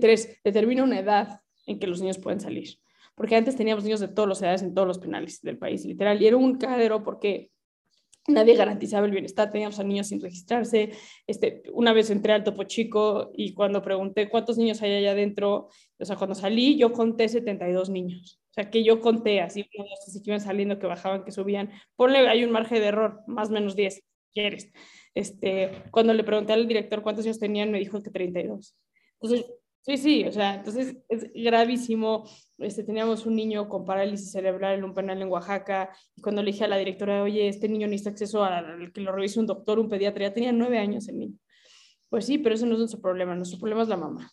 tres, 0.00 0.38
determina 0.44 0.82
una 0.82 0.98
edad 0.98 1.40
en 1.66 1.78
que 1.78 1.86
los 1.86 2.00
niños 2.00 2.18
pueden 2.18 2.40
salir. 2.40 2.78
Porque 3.14 3.36
antes 3.36 3.56
teníamos 3.56 3.84
niños 3.84 4.00
de 4.00 4.08
todas 4.08 4.28
las 4.28 4.42
edades 4.42 4.62
en 4.62 4.74
todos 4.74 4.88
los 4.88 4.98
penales 4.98 5.40
del 5.42 5.58
país, 5.58 5.84
literal, 5.84 6.20
y 6.20 6.26
era 6.26 6.36
un 6.36 6.58
cadero 6.58 7.02
porque 7.02 7.50
nadie 8.30 8.54
garantizaba 8.56 9.06
el 9.06 9.12
bienestar, 9.12 9.50
teníamos 9.50 9.78
a 9.78 9.84
niños 9.84 10.08
sin 10.08 10.20
registrarse. 10.20 10.92
Este, 11.26 11.62
una 11.72 11.92
vez 11.92 12.10
entré 12.10 12.32
al 12.32 12.44
Topo 12.44 12.64
Chico 12.64 13.30
y 13.34 13.52
cuando 13.54 13.82
pregunté 13.82 14.28
cuántos 14.28 14.58
niños 14.58 14.80
hay 14.82 14.94
allá 14.94 15.12
adentro, 15.12 15.68
o 15.98 16.04
sea, 16.04 16.16
cuando 16.16 16.34
salí 16.34 16.76
yo 16.78 16.92
conté 16.92 17.28
72 17.28 17.90
niños. 17.90 18.40
O 18.50 18.52
sea, 18.52 18.70
que 18.70 18.82
yo 18.82 19.00
conté 19.00 19.40
así, 19.40 19.64
así 20.06 20.22
que 20.22 20.30
iban 20.30 20.40
saliendo, 20.40 20.78
que 20.78 20.86
bajaban, 20.86 21.24
que 21.24 21.30
subían. 21.30 21.70
Ponle, 21.94 22.28
hay 22.28 22.42
un 22.44 22.50
margen 22.50 22.80
de 22.80 22.86
error, 22.86 23.20
más 23.26 23.48
o 23.50 23.52
menos 23.52 23.76
10, 23.76 24.02
quieres. 24.32 24.72
Este, 25.14 25.84
cuando 25.90 26.14
le 26.14 26.24
pregunté 26.24 26.52
al 26.52 26.66
director 26.66 27.02
cuántos 27.02 27.24
niños 27.24 27.38
tenían, 27.38 27.70
me 27.70 27.78
dijo 27.78 28.02
que 28.02 28.10
32. 28.10 28.76
Entonces, 29.20 29.46
Sí, 29.82 29.96
sí, 29.96 30.24
o 30.24 30.32
sea, 30.32 30.56
entonces 30.56 30.98
es 31.08 31.32
gravísimo. 31.34 32.28
Este, 32.58 32.84
teníamos 32.84 33.24
un 33.24 33.34
niño 33.34 33.68
con 33.68 33.86
parálisis 33.86 34.30
cerebral 34.30 34.78
en 34.78 34.84
un 34.84 34.94
penal 34.94 35.22
en 35.22 35.28
Oaxaca 35.28 35.90
y 36.14 36.20
cuando 36.20 36.42
le 36.42 36.52
dije 36.52 36.64
a 36.64 36.68
la 36.68 36.76
directora, 36.76 37.22
oye, 37.22 37.48
este 37.48 37.68
niño 37.68 37.86
necesita 37.86 38.10
acceso 38.10 38.44
al 38.44 38.92
que 38.92 39.00
lo 39.00 39.12
revise 39.12 39.40
un 39.40 39.46
doctor, 39.46 39.78
un 39.78 39.88
pediatra, 39.88 40.28
ya 40.28 40.34
tenía 40.34 40.52
nueve 40.52 40.78
años 40.78 41.08
el 41.08 41.18
niño. 41.18 41.38
Pues 42.10 42.26
sí, 42.26 42.38
pero 42.38 42.54
eso 42.54 42.66
no 42.66 42.72
es 42.74 42.78
nuestro 42.80 43.00
problema, 43.00 43.34
nuestro 43.34 43.58
problema 43.58 43.82
es 43.82 43.88
la 43.88 43.96
mamá. 43.96 44.30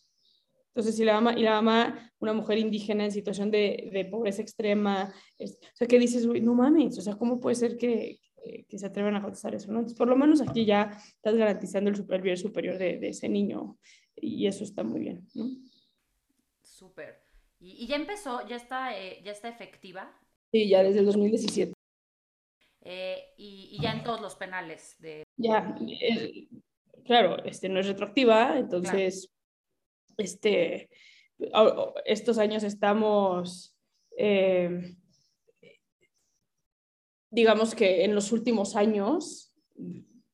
Entonces, 0.70 0.96
si 0.96 1.06
la 1.06 1.14
mamá, 1.16 1.34
y 1.40 1.42
la 1.44 1.62
mamá, 1.62 2.12
una 2.20 2.34
mujer 2.34 2.60
indígena 2.60 3.06
en 3.06 3.12
situación 3.12 3.50
de, 3.50 3.90
de 3.92 4.06
pobreza 4.06 4.42
extrema, 4.42 5.12
o 5.40 5.48
sea, 5.74 5.88
que 5.88 5.98
dices, 5.98 6.28
no 6.28 6.54
mames, 6.54 6.98
o 7.00 7.02
sea, 7.02 7.16
¿cómo 7.16 7.40
puede 7.40 7.56
ser 7.56 7.78
que, 7.78 8.20
que 8.68 8.78
se 8.78 8.86
atrevan 8.86 9.16
a 9.16 9.22
contestar 9.22 9.56
eso? 9.56 9.72
¿no? 9.72 9.80
Entonces, 9.80 9.98
por 9.98 10.08
lo 10.08 10.16
menos 10.16 10.42
aquí 10.42 10.66
ya 10.66 10.92
estás 11.16 11.36
garantizando 11.36 11.90
el 11.90 12.22
bien 12.22 12.38
superior 12.38 12.78
de, 12.78 13.00
de, 13.00 13.10
ese 13.10 13.28
niño 13.28 13.78
y 14.22 14.48
eso 14.48 14.64
está 14.64 14.84
muy 14.84 15.00
bien, 15.00 15.28
¿no? 15.34 15.46
Súper. 16.62 17.22
¿Y, 17.60 17.84
¿Y, 17.84 17.88
ya 17.88 17.96
empezó, 17.96 18.48
ya 18.48 18.56
está, 18.56 18.98
eh, 18.98 19.22
ya 19.24 19.32
está 19.32 19.50
efectiva? 19.50 20.16
Sí, 20.52 20.70
ya 20.70 20.84
desde 20.84 21.00
el 21.00 21.06
2017. 21.06 21.74
Eh, 22.82 23.34
y, 23.38 23.70
y, 23.74 23.82
ya 23.82 23.92
en 23.92 24.04
todos 24.04 24.22
los 24.22 24.36
penales 24.36 24.96
de... 25.00 25.24
Ya, 25.36 25.76
eh, 25.82 26.48
claro, 27.06 27.44
este 27.44 27.68
no 27.68 27.80
es 27.80 27.88
retroactiva, 27.88 28.58
entonces 28.58 29.30
este, 30.18 30.90
estos 32.06 32.38
años 32.38 32.64
estamos, 32.64 33.76
eh, 34.18 34.96
digamos 37.30 37.76
que 37.76 38.04
en 38.04 38.16
los 38.16 38.32
últimos 38.32 38.76
años 38.76 39.54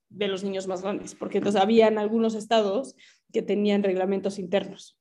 de 0.10 0.28
los 0.28 0.44
niños 0.44 0.68
más 0.68 0.82
grandes, 0.82 1.16
porque 1.16 1.40
entonces 1.40 1.62
habían 1.62 1.98
algunos 1.98 2.36
estados 2.36 2.96
que 3.34 3.42
tenían 3.42 3.84
reglamentos 3.84 4.40
internos. 4.40 4.98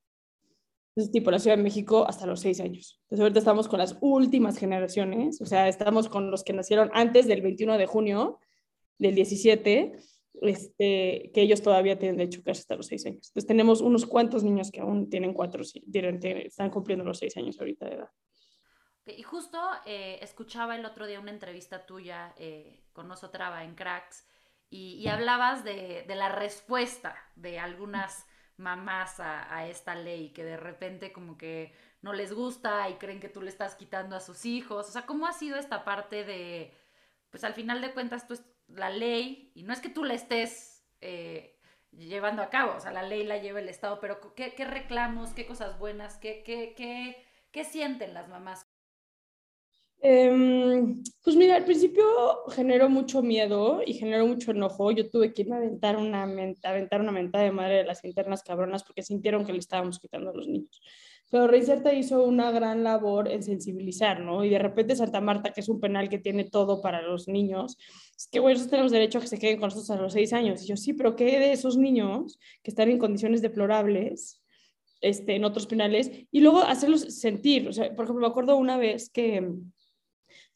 Entonces, 0.90 1.12
tipo 1.12 1.30
la 1.30 1.38
Ciudad 1.38 1.56
de 1.56 1.62
México 1.62 2.04
hasta 2.08 2.26
los 2.26 2.40
seis 2.40 2.60
años. 2.60 3.00
Entonces, 3.04 3.20
ahorita 3.20 3.38
estamos 3.38 3.68
con 3.68 3.78
las 3.78 3.96
últimas 4.00 4.58
generaciones, 4.58 5.40
o 5.40 5.46
sea, 5.46 5.68
estamos 5.68 6.08
con 6.08 6.30
los 6.30 6.42
que 6.42 6.52
nacieron 6.52 6.90
antes 6.92 7.26
del 7.26 7.42
21 7.42 7.78
de 7.78 7.86
junio 7.86 8.40
del 8.98 9.14
17 9.14 9.96
este, 10.40 11.30
que 11.32 11.42
ellos 11.42 11.62
todavía 11.62 11.98
tienen 11.98 12.16
de 12.16 12.24
hecho 12.24 12.42
casi 12.42 12.60
hasta 12.60 12.76
los 12.76 12.86
seis 12.86 13.06
años. 13.06 13.28
Entonces 13.28 13.46
tenemos 13.46 13.80
unos 13.80 14.06
cuantos 14.06 14.42
niños 14.42 14.70
que 14.70 14.80
aún 14.80 15.08
tienen 15.08 15.34
cuatro, 15.34 15.62
tienen, 15.90 16.20
están 16.24 16.70
cumpliendo 16.70 17.04
los 17.04 17.18
seis 17.18 17.36
años 17.36 17.58
ahorita 17.58 17.86
de 17.86 17.94
edad. 17.94 18.08
Y 19.06 19.22
justo 19.22 19.58
eh, 19.84 20.18
escuchaba 20.22 20.76
el 20.76 20.84
otro 20.84 21.06
día 21.06 21.20
una 21.20 21.32
entrevista 21.32 21.86
tuya 21.86 22.34
eh, 22.38 22.84
con 22.92 23.08
Traba 23.32 23.64
en 23.64 23.74
Cracks 23.74 24.26
y, 24.72 24.94
y 24.94 25.08
hablabas 25.08 25.64
de, 25.64 26.04
de, 26.08 26.14
la 26.14 26.30
respuesta 26.30 27.14
de 27.36 27.58
algunas 27.58 28.26
mamás 28.56 29.20
a, 29.20 29.54
a, 29.54 29.68
esta 29.68 29.94
ley 29.94 30.30
que 30.30 30.44
de 30.44 30.56
repente 30.56 31.12
como 31.12 31.36
que 31.36 31.74
no 32.00 32.14
les 32.14 32.32
gusta 32.32 32.88
y 32.88 32.94
creen 32.94 33.20
que 33.20 33.28
tú 33.28 33.42
le 33.42 33.50
estás 33.50 33.74
quitando 33.74 34.16
a 34.16 34.20
sus 34.20 34.46
hijos. 34.46 34.88
O 34.88 34.90
sea, 34.90 35.04
¿cómo 35.04 35.26
ha 35.26 35.34
sido 35.34 35.58
esta 35.58 35.84
parte 35.84 36.24
de, 36.24 36.74
pues 37.30 37.44
al 37.44 37.52
final 37.52 37.82
de 37.82 37.92
cuentas 37.92 38.26
tú 38.26 38.34
la 38.68 38.88
ley, 38.88 39.52
y 39.54 39.62
no 39.62 39.74
es 39.74 39.80
que 39.80 39.90
tú 39.90 40.04
la 40.04 40.14
estés 40.14 40.82
eh, 41.02 41.60
llevando 41.90 42.40
a 42.42 42.48
cabo, 42.48 42.74
o 42.76 42.80
sea, 42.80 42.92
la 42.92 43.02
ley 43.02 43.24
la 43.24 43.36
lleva 43.36 43.60
el 43.60 43.68
Estado, 43.68 44.00
pero 44.00 44.34
¿qué, 44.34 44.54
qué 44.54 44.64
reclamos, 44.64 45.34
qué 45.34 45.46
cosas 45.46 45.78
buenas, 45.78 46.16
qué, 46.16 46.42
qué, 46.44 46.72
qué, 46.74 47.26
qué 47.50 47.64
sienten 47.64 48.14
las 48.14 48.28
mamás? 48.28 48.66
Eh, 50.04 50.96
pues 51.22 51.36
mira, 51.36 51.54
al 51.54 51.64
principio 51.64 52.04
generó 52.50 52.88
mucho 52.88 53.22
miedo 53.22 53.82
y 53.86 53.94
generó 53.94 54.26
mucho 54.26 54.50
enojo. 54.50 54.90
Yo 54.90 55.08
tuve 55.08 55.32
que 55.32 55.42
irme 55.42 55.54
a 55.54 55.58
aventar 55.58 55.96
una, 55.96 56.24
aventar 56.24 57.00
una 57.00 57.12
mentada 57.12 57.44
de 57.44 57.52
madre 57.52 57.76
de 57.76 57.84
las 57.84 58.04
internas 58.04 58.42
cabronas 58.42 58.82
porque 58.82 59.02
sintieron 59.02 59.46
que 59.46 59.52
le 59.52 59.60
estábamos 59.60 60.00
quitando 60.00 60.30
a 60.30 60.34
los 60.34 60.48
niños. 60.48 60.82
Pero 61.30 61.46
Reinserta 61.46 61.94
hizo 61.94 62.24
una 62.24 62.50
gran 62.50 62.82
labor 62.82 63.28
en 63.28 63.42
sensibilizar, 63.44 64.20
¿no? 64.20 64.44
Y 64.44 64.50
de 64.50 64.58
repente 64.58 64.96
Santa 64.96 65.20
Marta, 65.20 65.52
que 65.52 65.60
es 65.60 65.68
un 65.68 65.80
penal 65.80 66.08
que 66.08 66.18
tiene 66.18 66.44
todo 66.44 66.82
para 66.82 67.00
los 67.00 67.28
niños, 67.28 67.78
es 68.16 68.28
que, 68.30 68.40
bueno, 68.40 68.54
nosotros 68.54 68.70
tenemos 68.70 68.92
derecho 68.92 69.18
a 69.18 69.20
que 69.22 69.28
se 69.28 69.38
queden 69.38 69.58
con 69.58 69.68
nosotros 69.68 69.90
a 69.92 70.02
los 70.02 70.12
seis 70.12 70.32
años. 70.32 70.62
Y 70.62 70.66
yo, 70.66 70.76
sí, 70.76 70.92
pero 70.92 71.16
¿qué 71.16 71.24
de 71.38 71.52
esos 71.52 71.78
niños 71.78 72.38
que 72.62 72.70
están 72.70 72.90
en 72.90 72.98
condiciones 72.98 73.40
deplorables 73.40 74.42
este, 75.00 75.36
en 75.36 75.44
otros 75.44 75.66
penales? 75.66 76.10
Y 76.30 76.40
luego 76.40 76.58
hacerlos 76.58 77.00
sentir. 77.00 77.68
O 77.68 77.72
sea, 77.72 77.94
por 77.94 78.04
ejemplo, 78.04 78.26
me 78.26 78.30
acuerdo 78.30 78.56
una 78.56 78.76
vez 78.76 79.08
que 79.08 79.48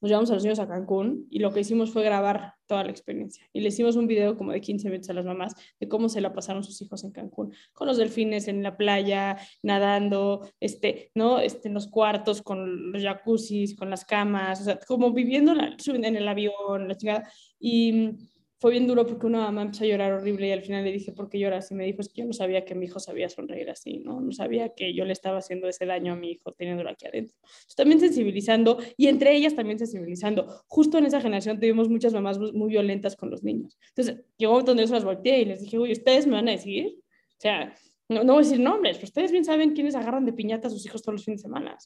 nos 0.00 0.10
llevamos 0.10 0.30
a 0.30 0.34
los 0.34 0.42
niños 0.42 0.58
a 0.58 0.68
Cancún 0.68 1.26
y 1.30 1.38
lo 1.38 1.52
que 1.52 1.60
hicimos 1.60 1.90
fue 1.90 2.02
grabar 2.02 2.54
toda 2.66 2.84
la 2.84 2.90
experiencia. 2.90 3.48
Y 3.52 3.60
le 3.60 3.68
hicimos 3.68 3.96
un 3.96 4.06
video 4.06 4.36
como 4.36 4.52
de 4.52 4.60
15 4.60 4.88
minutos 4.88 5.10
a 5.10 5.14
las 5.14 5.24
mamás 5.24 5.54
de 5.80 5.88
cómo 5.88 6.08
se 6.08 6.20
la 6.20 6.32
pasaron 6.32 6.64
sus 6.64 6.80
hijos 6.82 7.04
en 7.04 7.12
Cancún, 7.12 7.54
con 7.72 7.86
los 7.86 7.96
delfines 7.96 8.48
en 8.48 8.62
la 8.62 8.76
playa, 8.76 9.38
nadando, 9.62 10.48
este, 10.60 11.10
¿no? 11.14 11.38
Este, 11.38 11.68
en 11.68 11.74
los 11.74 11.88
cuartos, 11.88 12.42
con 12.42 12.92
los 12.92 13.02
jacuzzis, 13.02 13.76
con 13.76 13.90
las 13.90 14.04
camas, 14.04 14.60
o 14.60 14.64
sea, 14.64 14.78
como 14.86 15.12
viviendo 15.12 15.52
en 15.52 16.16
el 16.16 16.28
avión, 16.28 16.88
la 16.88 16.96
chingada. 16.96 17.30
Y 17.58 18.10
fue 18.58 18.70
bien 18.70 18.86
duro 18.86 19.06
porque 19.06 19.26
una 19.26 19.40
mamá 19.40 19.62
empezó 19.62 19.84
a 19.84 19.86
llorar 19.86 20.12
horrible 20.12 20.48
y 20.48 20.52
al 20.52 20.62
final 20.62 20.82
le 20.84 20.92
dije, 20.92 21.12
¿por 21.12 21.28
qué 21.28 21.38
lloras? 21.38 21.70
Y 21.70 21.74
me 21.74 21.84
dijo, 21.84 22.00
es 22.00 22.08
que 22.08 22.22
yo 22.22 22.26
no 22.26 22.32
sabía 22.32 22.64
que 22.64 22.74
mi 22.74 22.86
hijo 22.86 22.98
sabía 22.98 23.28
sonreír 23.28 23.68
así, 23.68 23.98
¿no? 23.98 24.20
No 24.20 24.32
sabía 24.32 24.70
que 24.74 24.94
yo 24.94 25.04
le 25.04 25.12
estaba 25.12 25.38
haciendo 25.38 25.68
ese 25.68 25.84
daño 25.84 26.14
a 26.14 26.16
mi 26.16 26.32
hijo 26.32 26.52
teniéndolo 26.52 26.88
aquí 26.88 27.06
adentro. 27.06 27.36
Entonces, 27.42 27.74
también 27.76 28.00
sensibilizando 28.00 28.78
y 28.96 29.08
entre 29.08 29.36
ellas 29.36 29.54
también 29.54 29.78
sensibilizando. 29.78 30.62
Justo 30.66 30.96
en 30.96 31.04
esa 31.04 31.20
generación 31.20 31.60
tuvimos 31.60 31.88
muchas 31.90 32.14
mamás 32.14 32.38
muy 32.38 32.70
violentas 32.70 33.14
con 33.14 33.30
los 33.30 33.42
niños. 33.42 33.78
Entonces, 33.90 34.24
llegó 34.38 34.52
un 34.52 34.56
momento 34.56 34.70
donde 34.70 34.86
yo 34.86 34.94
las 34.94 35.04
volteé 35.04 35.40
y 35.40 35.44
les 35.44 35.60
dije, 35.60 35.78
uy, 35.78 35.92
¿ustedes 35.92 36.26
me 36.26 36.32
van 36.32 36.48
a 36.48 36.52
decir? 36.52 36.98
O 36.98 37.40
sea, 37.40 37.74
no, 38.08 38.24
no 38.24 38.34
voy 38.34 38.42
a 38.42 38.46
decir 38.46 38.60
nombres, 38.60 38.96
pero 38.96 39.06
ustedes 39.06 39.32
bien 39.32 39.44
saben 39.44 39.72
quiénes 39.72 39.94
agarran 39.94 40.24
de 40.24 40.32
piñata 40.32 40.68
a 40.68 40.70
sus 40.70 40.86
hijos 40.86 41.02
todos 41.02 41.14
los 41.14 41.24
fines 41.24 41.42
de 41.42 41.48
semana. 41.48 41.76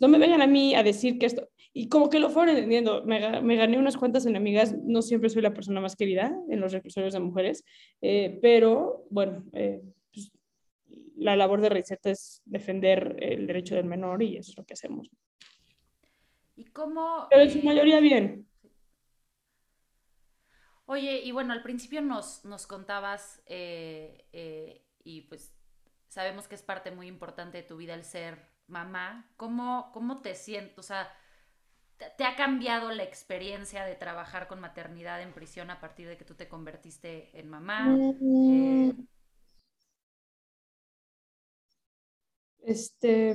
No 0.00 0.08
me 0.08 0.18
vengan 0.18 0.42
a 0.42 0.46
mí 0.46 0.74
a 0.74 0.82
decir 0.82 1.18
que 1.18 1.26
esto, 1.26 1.48
y 1.78 1.88
como 1.88 2.10
que 2.10 2.18
lo 2.18 2.28
fueron 2.28 2.56
entendiendo, 2.56 3.04
me, 3.04 3.40
me, 3.40 3.54
gané 3.54 3.78
unas 3.78 3.96
cuantas 3.96 4.26
enemigas, 4.26 4.74
no 4.82 5.00
siempre 5.00 5.30
soy 5.30 5.42
la 5.42 5.54
persona 5.54 5.80
más 5.80 5.94
querida 5.94 6.36
en 6.48 6.58
los 6.58 6.72
reclusorios 6.72 7.14
de 7.14 7.20
mujeres, 7.20 7.64
eh, 8.00 8.36
pero 8.42 9.06
bueno, 9.10 9.44
eh, 9.52 9.80
pues, 10.12 10.32
la 11.14 11.36
labor 11.36 11.60
de 11.60 11.68
Receta 11.68 12.10
es 12.10 12.42
defender 12.46 13.14
el 13.20 13.46
derecho 13.46 13.76
del 13.76 13.84
menor 13.84 14.24
y 14.24 14.38
eso 14.38 14.50
es 14.50 14.56
lo 14.56 14.66
que 14.66 14.72
hacemos. 14.74 15.08
¿Y 16.56 16.64
cómo? 16.64 17.28
Pero 17.30 17.42
en 17.42 17.50
su 17.52 17.62
mayoría 17.62 18.00
bien. 18.00 18.48
Oye, 20.86 21.20
y 21.22 21.30
bueno, 21.30 21.52
al 21.52 21.62
principio 21.62 22.00
nos, 22.00 22.44
nos 22.44 22.66
contabas, 22.66 23.40
eh, 23.46 24.82
y 25.04 25.20
pues 25.28 25.54
sabemos 26.08 26.48
que 26.48 26.56
es 26.56 26.62
parte 26.62 26.90
muy 26.90 27.06
importante 27.06 27.58
de 27.58 27.62
tu 27.62 27.76
vida 27.76 27.94
el 27.94 28.02
ser 28.02 28.48
mamá, 28.66 29.30
¿cómo, 29.36 29.92
cómo 29.92 30.22
te 30.22 30.34
sientes? 30.34 30.76
O 30.76 30.82
sea, 30.82 31.08
¿te 32.16 32.24
ha 32.24 32.36
cambiado 32.36 32.90
la 32.92 33.02
experiencia 33.02 33.84
de 33.84 33.94
trabajar 33.94 34.48
con 34.48 34.60
maternidad 34.60 35.20
en 35.22 35.32
prisión 35.32 35.70
a 35.70 35.80
partir 35.80 36.08
de 36.08 36.16
que 36.16 36.24
tú 36.24 36.34
te 36.34 36.48
convertiste 36.48 37.30
en 37.38 37.48
mamá? 37.48 37.86
Mm. 37.86 38.90
Eh... 38.90 38.94
Este. 42.64 43.34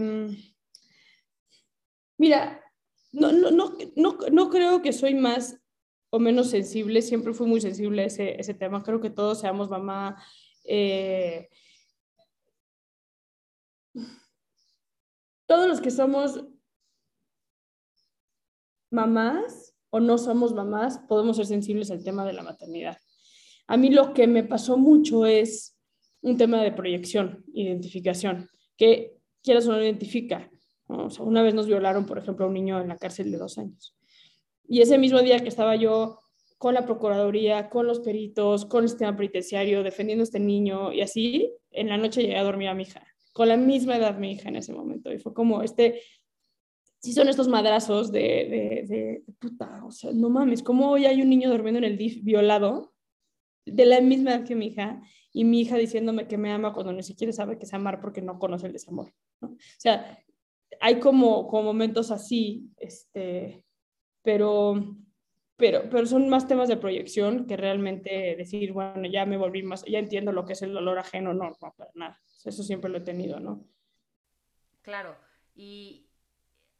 Mira, 2.17 2.63
no, 3.11 3.31
no, 3.31 3.51
no, 3.51 3.77
no, 3.95 4.17
no 4.31 4.49
creo 4.49 4.81
que 4.81 4.93
soy 4.93 5.15
más 5.15 5.59
o 6.11 6.19
menos 6.19 6.51
sensible, 6.51 7.01
siempre 7.01 7.33
fui 7.33 7.47
muy 7.47 7.59
sensible 7.59 8.03
a 8.03 8.05
ese, 8.05 8.39
ese 8.39 8.53
tema. 8.53 8.83
Creo 8.83 9.01
que 9.01 9.09
todos 9.09 9.39
seamos 9.39 9.69
mamá. 9.69 10.23
Eh, 10.63 11.49
todos 15.47 15.67
los 15.67 15.81
que 15.81 15.89
somos 15.89 16.45
mamás 18.93 19.75
o 19.89 19.99
no 19.99 20.17
somos 20.17 20.53
mamás, 20.53 20.99
podemos 21.07 21.37
ser 21.37 21.45
sensibles 21.45 21.91
al 21.91 22.03
tema 22.03 22.25
de 22.25 22.33
la 22.33 22.43
maternidad. 22.43 22.97
A 23.67 23.77
mí 23.77 23.89
lo 23.89 24.13
que 24.13 24.27
me 24.27 24.43
pasó 24.43 24.77
mucho 24.77 25.25
es 25.25 25.77
un 26.21 26.37
tema 26.37 26.61
de 26.61 26.71
proyección, 26.71 27.43
identificación, 27.53 28.49
que 28.77 29.17
quieras 29.41 29.67
o 29.67 29.71
no 29.71 29.83
identifica. 29.83 30.49
O 30.87 31.09
sea, 31.09 31.25
una 31.25 31.43
vez 31.43 31.53
nos 31.53 31.67
violaron, 31.67 32.05
por 32.05 32.17
ejemplo, 32.17 32.45
a 32.45 32.47
un 32.47 32.53
niño 32.53 32.81
en 32.81 32.87
la 32.87 32.97
cárcel 32.97 33.31
de 33.31 33.37
dos 33.37 33.57
años. 33.57 33.95
Y 34.67 34.81
ese 34.81 34.97
mismo 34.97 35.21
día 35.21 35.39
que 35.39 35.49
estaba 35.49 35.75
yo 35.75 36.19
con 36.57 36.73
la 36.73 36.85
Procuraduría, 36.85 37.69
con 37.69 37.87
los 37.87 37.99
peritos, 37.99 38.65
con 38.65 38.83
el 38.83 38.89
sistema 38.89 39.15
penitenciario, 39.15 39.83
defendiendo 39.83 40.21
a 40.21 40.25
este 40.25 40.39
niño 40.39 40.93
y 40.93 41.01
así, 41.01 41.53
en 41.71 41.89
la 41.89 41.97
noche 41.97 42.21
llegué 42.21 42.37
a 42.37 42.43
dormir 42.43 42.69
a 42.69 42.73
mi 42.73 42.83
hija 42.83 43.05
con 43.33 43.47
la 43.47 43.57
misma 43.57 43.97
edad 43.97 44.17
mi 44.17 44.31
hija 44.31 44.47
en 44.47 44.55
ese 44.55 44.71
momento. 44.71 45.11
Y 45.11 45.17
fue 45.17 45.33
como 45.33 45.63
este, 45.63 46.01
sí 47.03 47.11
son 47.11 47.27
estos 47.27 47.49
madrazos 47.49 48.13
de, 48.13 48.21
de, 48.21 48.85
de, 48.87 49.23
puta, 49.37 49.83
o 49.85 49.91
sea, 49.91 50.11
no 50.13 50.29
mames, 50.29 50.63
¿cómo 50.63 50.89
hoy 50.89 51.05
hay 51.05 51.21
un 51.21 51.29
niño 51.29 51.49
durmiendo 51.49 51.79
en 51.79 51.83
el 51.83 51.97
DIF 51.97 52.23
violado 52.23 52.93
de 53.65 53.85
la 53.85 53.99
misma 53.99 54.35
edad 54.35 54.45
que 54.45 54.55
mi 54.55 54.67
hija? 54.67 55.01
Y 55.33 55.43
mi 55.43 55.61
hija 55.61 55.75
diciéndome 55.75 56.27
que 56.27 56.37
me 56.37 56.51
ama 56.51 56.73
cuando 56.73 56.93
ni 56.93 57.03
siquiera 57.03 57.33
sabe 57.33 57.57
que 57.57 57.65
es 57.65 57.73
amar 57.73 57.99
porque 57.99 58.21
no 58.21 58.39
conoce 58.39 58.67
el 58.67 58.73
desamor. 58.73 59.11
¿no? 59.41 59.49
O 59.49 59.57
sea, 59.77 60.17
hay 60.79 60.99
como, 61.01 61.47
como 61.47 61.63
momentos 61.63 62.09
así, 62.09 62.69
este, 62.77 63.65
pero, 64.21 64.95
pero, 65.57 65.89
pero 65.89 66.05
son 66.05 66.29
más 66.29 66.47
temas 66.47 66.69
de 66.69 66.77
proyección 66.77 67.47
que 67.47 67.57
realmente 67.57 68.35
decir, 68.37 68.71
bueno, 68.71 69.09
ya 69.11 69.25
me 69.25 69.35
volví 69.35 69.61
más, 69.61 69.83
ya 69.83 69.99
entiendo 69.99 70.31
lo 70.31 70.45
que 70.45 70.53
es 70.53 70.61
el 70.61 70.71
dolor 70.71 70.99
ajeno, 70.99 71.33
no, 71.33 71.49
no, 71.49 71.73
para 71.75 71.91
nada. 71.95 72.21
Eso 72.45 72.63
siempre 72.63 72.89
lo 72.89 72.99
he 72.99 73.01
tenido, 73.01 73.41
¿no? 73.41 73.65
Claro. 74.83 75.17
Y 75.53 76.07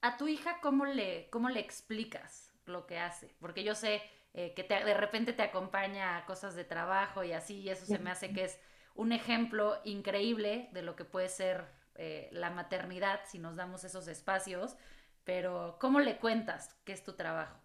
a 0.03 0.17
tu 0.17 0.27
hija, 0.27 0.59
¿cómo 0.61 0.85
le, 0.85 1.29
cómo 1.29 1.49
le 1.49 1.61
explicas 1.61 2.51
lo 2.65 2.85
que 2.85 2.99
hace? 2.99 3.33
Porque 3.39 3.63
yo 3.63 3.73
sé 3.73 4.01
eh, 4.33 4.53
que 4.53 4.63
de 4.63 4.93
repente 4.93 5.31
te 5.31 5.43
acompaña 5.43 6.17
a 6.17 6.25
cosas 6.25 6.55
de 6.55 6.65
trabajo 6.65 7.23
y 7.23 7.31
así, 7.31 7.61
y 7.61 7.69
eso 7.69 7.85
se 7.85 7.99
me 7.99 8.11
hace 8.11 8.33
que 8.33 8.43
es 8.43 8.59
un 8.95 9.13
ejemplo 9.13 9.79
increíble 9.85 10.67
de 10.73 10.81
lo 10.81 10.97
que 10.97 11.05
puede 11.05 11.29
ser 11.29 11.65
eh, 11.95 12.27
la 12.33 12.49
maternidad 12.49 13.21
si 13.25 13.39
nos 13.39 13.55
damos 13.55 13.85
esos 13.85 14.09
espacios, 14.09 14.75
pero 15.23 15.77
¿cómo 15.79 16.01
le 16.01 16.17
cuentas 16.17 16.77
qué 16.83 16.91
es 16.91 17.03
tu 17.03 17.13
trabajo? 17.13 17.57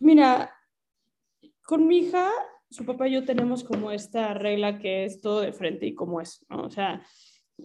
mira, 0.00 0.52
con 1.62 1.86
mi 1.86 1.98
hija, 1.98 2.32
su 2.68 2.84
papá 2.84 3.06
y 3.06 3.12
yo 3.12 3.24
tenemos 3.24 3.62
como 3.62 3.92
esta 3.92 4.34
regla 4.34 4.80
que 4.80 5.04
es 5.04 5.20
todo 5.20 5.42
de 5.42 5.52
frente 5.52 5.86
y 5.86 5.94
como 5.94 6.20
es, 6.20 6.44
¿no? 6.48 6.62
O 6.62 6.70
sea, 6.70 7.06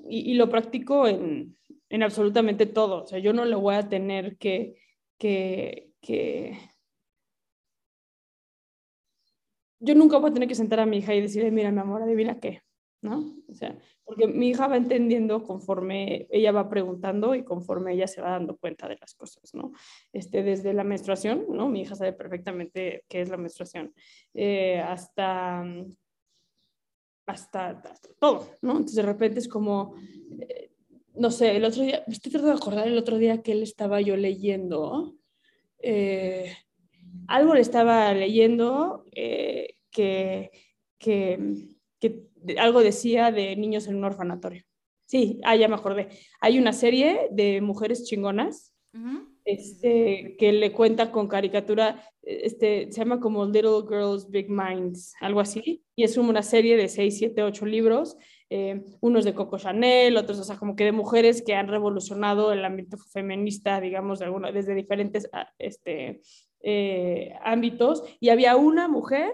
y, 0.08 0.36
lo 0.36 0.50
practico 0.50 1.08
en, 1.08 1.58
en, 1.92 2.04
absolutamente 2.04 2.66
todo. 2.66 3.04
O 3.04 3.08
sea, 3.08 3.20
yo 3.20 3.34
no 3.34 3.46
le 3.46 3.56
voy 3.56 3.76
a 3.76 3.88
tener 3.90 4.38
que, 4.38 4.76
que, 5.18 5.92
que... 6.02 6.58
Yo 9.80 9.96
nunca 9.96 10.18
voy 10.18 10.30
a 10.30 10.34
tener 10.34 10.48
que 10.48 10.56
sentar 10.56 10.80
a 10.80 10.86
mi 10.86 10.98
hija 10.98 11.14
y 11.16 11.22
decirle, 11.22 11.52
mira, 11.52 11.72
mi 11.72 11.80
amor, 11.80 12.04
adivina 12.04 12.40
qué, 12.40 12.62
¿no? 13.02 13.36
O 13.50 13.54
sea, 13.54 13.78
porque 14.04 14.28
mi 14.28 14.50
hija 14.50 14.68
va 14.68 14.78
entendiendo 14.78 15.44
conforme 15.44 16.28
ella 16.30 16.52
va 16.52 16.70
preguntando 16.70 17.34
y 17.34 17.44
conforme 17.44 17.94
ella 17.94 18.08
se 18.08 18.22
va 18.22 18.32
dando 18.32 18.58
cuenta 18.58 18.88
de 18.88 18.98
las 18.98 19.14
cosas, 19.16 19.54
¿no? 19.54 19.72
Este, 20.14 20.44
desde 20.44 20.74
la 20.74 20.84
menstruación, 20.84 21.46
¿no? 21.50 21.68
Mi 21.70 21.82
hija 21.82 21.96
sabe 21.96 22.14
perfectamente 22.14 23.06
qué 23.08 23.22
es 23.22 23.30
la 23.30 23.38
menstruación, 23.38 23.94
eh, 24.34 24.80
hasta, 24.80 25.64
hasta, 27.26 27.82
todo, 28.20 28.50
¿no? 28.62 28.72
Entonces 28.74 28.98
de 28.98 29.04
repente 29.04 29.40
es 29.40 29.48
como, 29.48 29.96
eh, 30.40 30.71
no 31.16 31.32
sé, 31.32 31.56
el 31.56 31.66
otro 31.66 31.84
día, 31.84 32.04
me 32.08 32.14
estoy 32.14 32.32
tratando 32.32 32.54
de 32.54 32.60
acordar 32.60 32.88
el 32.88 32.98
otro 32.98 33.18
día 33.18 33.42
que 33.42 33.52
él 33.52 33.64
estaba 33.64 34.02
yo 34.02 34.16
leyendo, 34.18 35.16
eh, 35.80 36.56
algo 37.28 37.54
le 37.54 37.62
estaba 37.62 38.14
leyendo 38.14 39.06
que, 39.12 40.52
que, 40.98 41.68
que 42.00 42.28
algo 42.58 42.82
decía 42.82 43.32
de 43.32 43.56
niños 43.56 43.88
en 43.88 43.96
un 43.96 44.06
orfanatorio. 44.06 44.64
Sí, 45.06 45.42
ah, 45.44 45.58
ya 45.58 45.68
me 45.68 45.76
acordé. 45.76 46.08
Hay 46.40 46.58
una 46.58 46.72
serie 46.72 47.28
de 47.32 47.60
mujeres 47.60 48.06
chingonas 48.06 48.74
este, 49.44 50.36
que 50.38 50.54
le 50.54 50.72
cuenta 50.72 51.12
con 51.12 51.28
caricatura, 51.28 52.02
este, 52.22 52.92
se 52.92 53.00
llama 53.00 53.20
como 53.20 53.46
Little 53.46 53.82
Girls 53.90 54.30
Big 54.30 54.50
Minds, 54.50 55.14
algo 55.20 55.40
así, 55.40 55.84
y 55.96 56.04
es 56.04 56.18
una 56.18 56.44
serie 56.44 56.78
de 56.78 56.88
6, 56.88 57.18
7, 57.18 57.44
8 57.44 57.66
libros, 57.66 58.18
eh, 58.54 58.84
unos 59.00 59.24
de 59.24 59.34
Coco 59.34 59.58
Chanel, 59.58 60.18
otros, 60.18 60.38
o 60.38 60.44
sea, 60.44 60.58
como 60.58 60.76
que 60.76 60.84
de 60.84 60.92
mujeres 60.92 61.42
que 61.42 61.56
han 61.56 61.70
revolucionado 61.70 62.52
el 62.52 62.66
ámbito 62.66 62.98
feminista, 62.98 63.80
digamos, 63.80 64.20
de 64.20 64.26
alguna, 64.26 64.52
desde 64.52 64.76
diferentes 64.76 65.30
ah, 65.32 65.50
este, 65.58 66.20
eh, 66.60 67.34
ámbitos, 67.46 68.04
y 68.20 68.28
había 68.28 68.58
una 68.58 68.90
mujer 68.90 69.32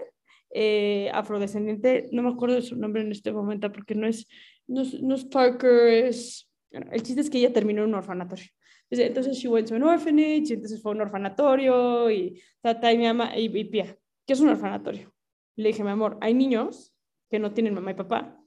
eh, 0.50 1.10
afrodescendiente, 1.12 2.08
no 2.12 2.22
me 2.22 2.28
acuerdo 2.28 2.54
de 2.54 2.62
su 2.62 2.76
nombre 2.76 3.02
en 3.02 3.10
este 3.10 3.32
momento 3.32 3.72
porque 3.72 3.96
no 3.96 4.06
es, 4.06 4.28
no 4.68 4.82
es, 5.16 5.24
Parker, 5.24 5.88
es, 6.06 6.48
el 6.70 7.02
chiste 7.02 7.22
es 7.22 7.28
que 7.28 7.38
ella 7.38 7.52
terminó 7.52 7.82
en 7.82 7.88
un 7.88 7.96
orfanatorio. 7.96 8.46
Entonces, 8.88 9.36
she 9.36 9.48
went 9.48 9.68
to 9.68 9.74
an 9.74 9.82
orphanage, 9.82 10.52
entonces 10.52 10.80
fue 10.80 10.92
un 10.92 11.00
orfanatorio 11.00 12.08
y 12.08 12.40
tata 12.60 12.92
y 12.92 12.98
mi 12.98 13.04
mamá 13.06 13.36
y, 13.36 13.46
y 13.46 13.64
pía, 13.64 13.98
¿qué 14.24 14.34
es 14.34 14.40
un 14.40 14.48
orfanatorio? 14.48 15.12
Le 15.56 15.70
dije, 15.70 15.82
mi 15.82 15.90
amor, 15.90 16.18
hay 16.20 16.34
niños 16.34 16.94
que 17.28 17.40
no 17.40 17.52
tienen 17.52 17.74
mamá 17.74 17.90
y 17.90 17.94
papá, 17.94 18.37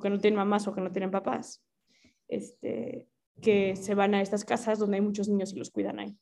que 0.00 0.10
no 0.10 0.18
tienen 0.18 0.38
mamás 0.38 0.66
o 0.66 0.74
que 0.74 0.80
no 0.80 0.92
tienen 0.92 1.10
papás, 1.10 1.62
este, 2.28 3.06
que 3.40 3.76
se 3.76 3.94
van 3.94 4.14
a 4.14 4.22
estas 4.22 4.44
casas 4.44 4.78
donde 4.78 4.96
hay 4.96 5.02
muchos 5.02 5.28
niños 5.28 5.52
y 5.52 5.58
los 5.58 5.70
cuidan 5.70 5.98
ahí. 5.98 6.16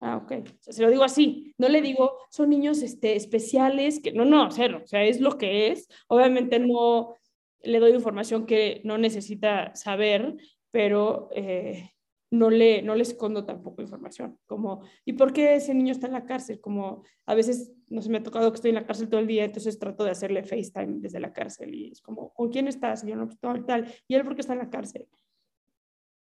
Ah, 0.00 0.16
ok. 0.18 0.46
se 0.60 0.82
lo 0.82 0.90
digo 0.90 1.04
así. 1.04 1.54
No 1.58 1.68
le 1.68 1.80
digo, 1.80 2.18
son 2.30 2.50
niños 2.50 2.82
este, 2.82 3.16
especiales, 3.16 4.00
que 4.00 4.12
no, 4.12 4.24
no, 4.24 4.50
cero. 4.50 4.80
O 4.84 4.86
sea, 4.86 5.04
es 5.04 5.20
lo 5.20 5.38
que 5.38 5.68
es. 5.68 5.88
Obviamente 6.08 6.58
no 6.58 7.14
le 7.62 7.78
doy 7.80 7.92
información 7.92 8.46
que 8.46 8.80
no 8.84 8.98
necesita 8.98 9.74
saber, 9.74 10.36
pero 10.70 11.30
eh, 11.34 11.90
no, 12.30 12.50
le, 12.50 12.82
no 12.82 12.94
le 12.94 13.02
escondo 13.02 13.44
tampoco 13.44 13.82
información. 13.82 14.38
Como, 14.46 14.82
¿y 15.04 15.12
por 15.14 15.32
qué 15.32 15.54
ese 15.54 15.74
niño 15.74 15.92
está 15.92 16.06
en 16.06 16.12
la 16.12 16.24
cárcel? 16.24 16.60
Como 16.60 17.04
a 17.26 17.34
veces 17.34 17.72
no 17.88 18.00
me 18.08 18.18
ha 18.18 18.22
tocado 18.22 18.50
que 18.50 18.56
estoy 18.56 18.70
en 18.70 18.76
la 18.76 18.86
cárcel 18.86 19.08
todo 19.08 19.20
el 19.20 19.26
día, 19.26 19.44
entonces 19.44 19.78
trato 19.78 20.04
de 20.04 20.10
hacerle 20.10 20.42
FaceTime 20.42 20.98
desde 21.00 21.20
la 21.20 21.32
cárcel 21.32 21.74
y 21.74 21.92
es 21.92 22.00
como, 22.00 22.32
¿con 22.34 22.50
quién 22.50 22.68
estás? 22.68 23.04
Y 23.04 23.08
yo 23.08 23.16
no, 23.16 23.26
pues 23.26 23.38
tal, 23.38 23.64
tal. 23.64 23.92
¿Y 24.08 24.14
él 24.14 24.24
por 24.24 24.34
qué 24.34 24.40
está 24.40 24.54
en 24.54 24.60
la 24.60 24.70
cárcel? 24.70 25.06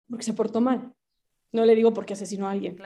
Porque 0.07 0.23
se 0.23 0.33
portó 0.33 0.61
mal. 0.61 0.93
No 1.51 1.65
le 1.65 1.75
digo 1.75 1.93
porque 1.93 2.13
asesinó 2.13 2.47
a 2.47 2.51
alguien, 2.51 2.77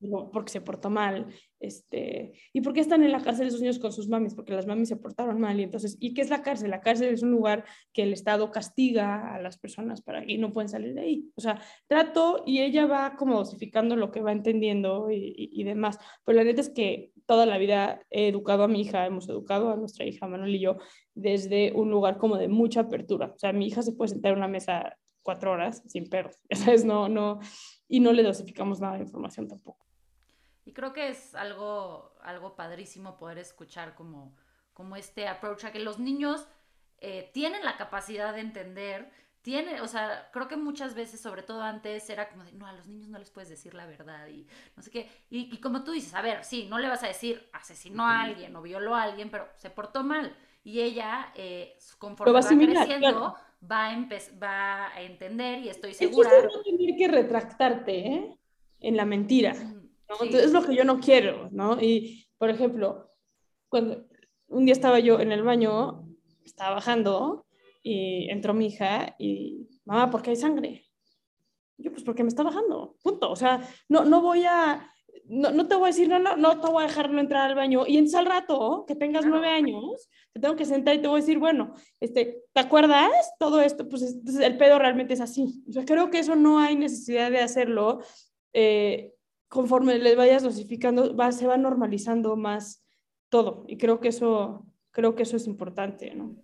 ¿no? 0.00 0.30
porque 0.30 0.52
se 0.52 0.60
portó 0.60 0.90
mal. 0.90 1.26
Este, 1.58 2.32
¿Y 2.52 2.60
por 2.62 2.72
qué 2.72 2.80
están 2.80 3.02
en 3.02 3.12
la 3.12 3.22
cárcel 3.22 3.46
esos 3.46 3.60
niños 3.60 3.78
con 3.78 3.92
sus 3.92 4.08
mamis? 4.08 4.34
Porque 4.34 4.54
las 4.54 4.66
mamis 4.66 4.88
se 4.88 4.96
portaron 4.96 5.40
mal. 5.40 5.58
Y 5.60 5.62
entonces, 5.62 5.96
¿y 6.00 6.14
qué 6.14 6.22
es 6.22 6.30
la 6.30 6.42
cárcel? 6.42 6.70
La 6.70 6.80
cárcel 6.80 7.12
es 7.12 7.22
un 7.22 7.30
lugar 7.30 7.64
que 7.92 8.02
el 8.02 8.12
Estado 8.12 8.50
castiga 8.50 9.34
a 9.34 9.40
las 9.40 9.58
personas 9.58 10.02
para 10.02 10.24
que 10.24 10.38
no 10.38 10.52
pueden 10.52 10.68
salir 10.68 10.94
de 10.94 11.00
ahí. 11.02 11.30
O 11.34 11.40
sea, 11.40 11.60
trato 11.86 12.42
y 12.46 12.60
ella 12.60 12.86
va 12.86 13.16
como 13.16 13.38
dosificando 13.38 13.96
lo 13.96 14.10
que 14.10 14.20
va 14.20 14.32
entendiendo 14.32 15.10
y, 15.10 15.34
y, 15.36 15.64
demás. 15.64 15.98
Pero 16.24 16.36
la 16.36 16.44
neta 16.44 16.60
es 16.60 16.70
que 16.70 17.12
toda 17.26 17.46
la 17.46 17.58
vida 17.58 18.00
he 18.10 18.28
educado 18.28 18.64
a 18.64 18.68
mi 18.68 18.80
hija, 18.80 19.06
hemos 19.06 19.28
educado 19.28 19.70
a 19.70 19.76
nuestra 19.76 20.04
hija 20.04 20.26
Manuel 20.26 20.54
y 20.54 20.60
yo 20.60 20.78
desde 21.14 21.72
un 21.72 21.90
lugar 21.90 22.18
como 22.18 22.36
de 22.36 22.48
mucha 22.48 22.80
apertura. 22.80 23.32
O 23.34 23.38
sea, 23.38 23.52
mi 23.52 23.66
hija 23.66 23.82
se 23.82 23.92
puede 23.92 24.08
sentar 24.08 24.32
en 24.32 24.38
una 24.38 24.48
mesa 24.48 24.96
cuatro 25.22 25.52
horas 25.52 25.82
sin 25.86 26.08
perros, 26.08 26.36
¿sabes? 26.50 26.84
No, 26.84 27.08
no, 27.08 27.40
y 27.90 27.98
no 27.98 28.12
le 28.12 28.22
dosificamos 28.22 28.80
nada 28.80 28.94
de 28.94 29.02
información 29.02 29.48
tampoco. 29.48 29.84
Y 30.64 30.72
creo 30.72 30.92
que 30.92 31.08
es 31.08 31.34
algo, 31.34 32.14
algo 32.22 32.54
padrísimo 32.54 33.18
poder 33.18 33.38
escuchar 33.38 33.96
como, 33.96 34.36
como 34.72 34.94
este 34.94 35.26
approach 35.26 35.64
a 35.64 35.72
que 35.72 35.80
los 35.80 35.98
niños 35.98 36.46
eh, 36.98 37.30
tienen 37.34 37.64
la 37.64 37.76
capacidad 37.76 38.32
de 38.32 38.40
entender, 38.40 39.10
tiene, 39.42 39.80
o 39.80 39.88
sea, 39.88 40.30
creo 40.32 40.46
que 40.46 40.56
muchas 40.56 40.94
veces, 40.94 41.20
sobre 41.20 41.42
todo 41.42 41.62
antes, 41.62 42.08
era 42.08 42.28
como 42.28 42.44
de, 42.44 42.52
no, 42.52 42.66
a 42.66 42.72
los 42.74 42.86
niños 42.86 43.08
no 43.08 43.18
les 43.18 43.30
puedes 43.30 43.48
decir 43.48 43.74
la 43.74 43.86
verdad 43.86 44.28
y 44.28 44.46
no 44.76 44.82
sé 44.84 44.92
qué. 44.92 45.10
Y, 45.28 45.58
como 45.60 45.82
tú 45.82 45.90
dices, 45.90 46.14
a 46.14 46.22
ver, 46.22 46.44
sí, 46.44 46.68
no 46.70 46.78
le 46.78 46.88
vas 46.88 47.02
a 47.02 47.08
decir 47.08 47.50
asesinó 47.52 48.06
a 48.06 48.22
alguien 48.22 48.54
o 48.54 48.62
violó 48.62 48.94
a 48.94 49.02
alguien, 49.02 49.30
pero 49.30 49.48
se 49.56 49.70
portó 49.70 50.04
mal. 50.04 50.36
Y 50.62 50.80
ella, 50.80 51.32
eh, 51.34 51.76
conforme 51.98 52.32
va, 52.32 52.40
creciendo, 52.40 53.34
va 53.60 53.90
a, 53.90 54.08
va 54.42 54.94
a 54.94 55.02
entender 55.02 55.60
y 55.60 55.68
estoy 55.68 55.94
segura. 55.94 56.30
Es 56.38 56.44
no 56.44 56.62
tener 56.62 56.96
que 56.96 57.08
retractarte 57.08 57.98
¿eh? 57.98 58.38
en 58.80 58.96
la 58.96 59.04
mentira. 59.04 59.54
Entonces 60.08 60.44
es 60.44 60.52
lo 60.52 60.64
que 60.64 60.74
yo 60.74 60.84
no 60.84 61.00
quiero, 61.00 61.48
¿no? 61.52 61.80
Y, 61.80 62.26
por 62.36 62.50
ejemplo, 62.50 63.10
cuando 63.68 64.04
un 64.48 64.64
día 64.64 64.72
estaba 64.72 64.98
yo 64.98 65.20
en 65.20 65.30
el 65.32 65.42
baño, 65.42 66.08
estaba 66.44 66.76
bajando 66.76 67.46
y 67.82 68.28
entró 68.28 68.52
mi 68.52 68.66
hija 68.66 69.14
y, 69.18 69.68
mamá, 69.84 70.10
¿por 70.10 70.22
qué 70.22 70.30
hay 70.30 70.36
sangre? 70.36 70.86
Yo, 71.78 71.92
pues 71.92 72.02
porque 72.02 72.22
me 72.22 72.28
está 72.28 72.42
bajando, 72.42 72.96
punto. 73.02 73.30
O 73.30 73.36
sea, 73.36 73.66
no, 73.88 74.04
no 74.04 74.20
voy 74.20 74.44
a, 74.44 74.92
no, 75.30 75.52
no, 75.52 75.68
te 75.68 75.76
voy 75.76 75.84
a 75.84 75.86
decir, 75.92 76.08
no, 76.08 76.18
no, 76.18 76.36
no 76.36 76.60
te 76.60 76.66
voy 76.66 76.82
a 76.82 76.88
dejarlo 76.88 77.20
entrar 77.20 77.48
al 77.48 77.54
baño. 77.54 77.84
Y 77.86 77.98
entonces 77.98 78.18
al 78.18 78.26
rato, 78.26 78.84
que 78.86 78.96
tengas 78.96 79.24
nueve 79.24 79.48
años, 79.48 80.10
te 80.32 80.40
tengo 80.40 80.56
que 80.56 80.64
sentar 80.64 80.96
y 80.96 81.00
te 81.00 81.06
voy 81.06 81.18
a 81.18 81.22
decir, 81.22 81.38
bueno, 81.38 81.74
este, 82.00 82.42
¿te 82.52 82.60
acuerdas? 82.60 83.12
Todo 83.38 83.60
esto, 83.60 83.88
pues 83.88 84.02
el 84.40 84.56
pedo 84.56 84.78
realmente 84.80 85.14
es 85.14 85.20
así. 85.20 85.62
O 85.68 85.72
sea, 85.72 85.84
creo 85.84 86.10
que 86.10 86.18
eso 86.18 86.34
no 86.34 86.58
hay 86.58 86.74
necesidad 86.74 87.30
de 87.30 87.38
hacerlo. 87.38 88.00
Eh, 88.52 89.14
conforme 89.46 89.98
les 89.98 90.16
vayas 90.16 90.42
dosificando, 90.42 91.14
va, 91.14 91.30
se 91.30 91.46
va 91.46 91.56
normalizando 91.56 92.36
más 92.36 92.84
todo. 93.28 93.64
Y 93.68 93.78
creo 93.78 94.00
que 94.00 94.08
eso, 94.08 94.66
creo 94.90 95.14
que 95.14 95.22
eso 95.22 95.36
es 95.36 95.46
importante, 95.46 96.12
¿no? 96.12 96.34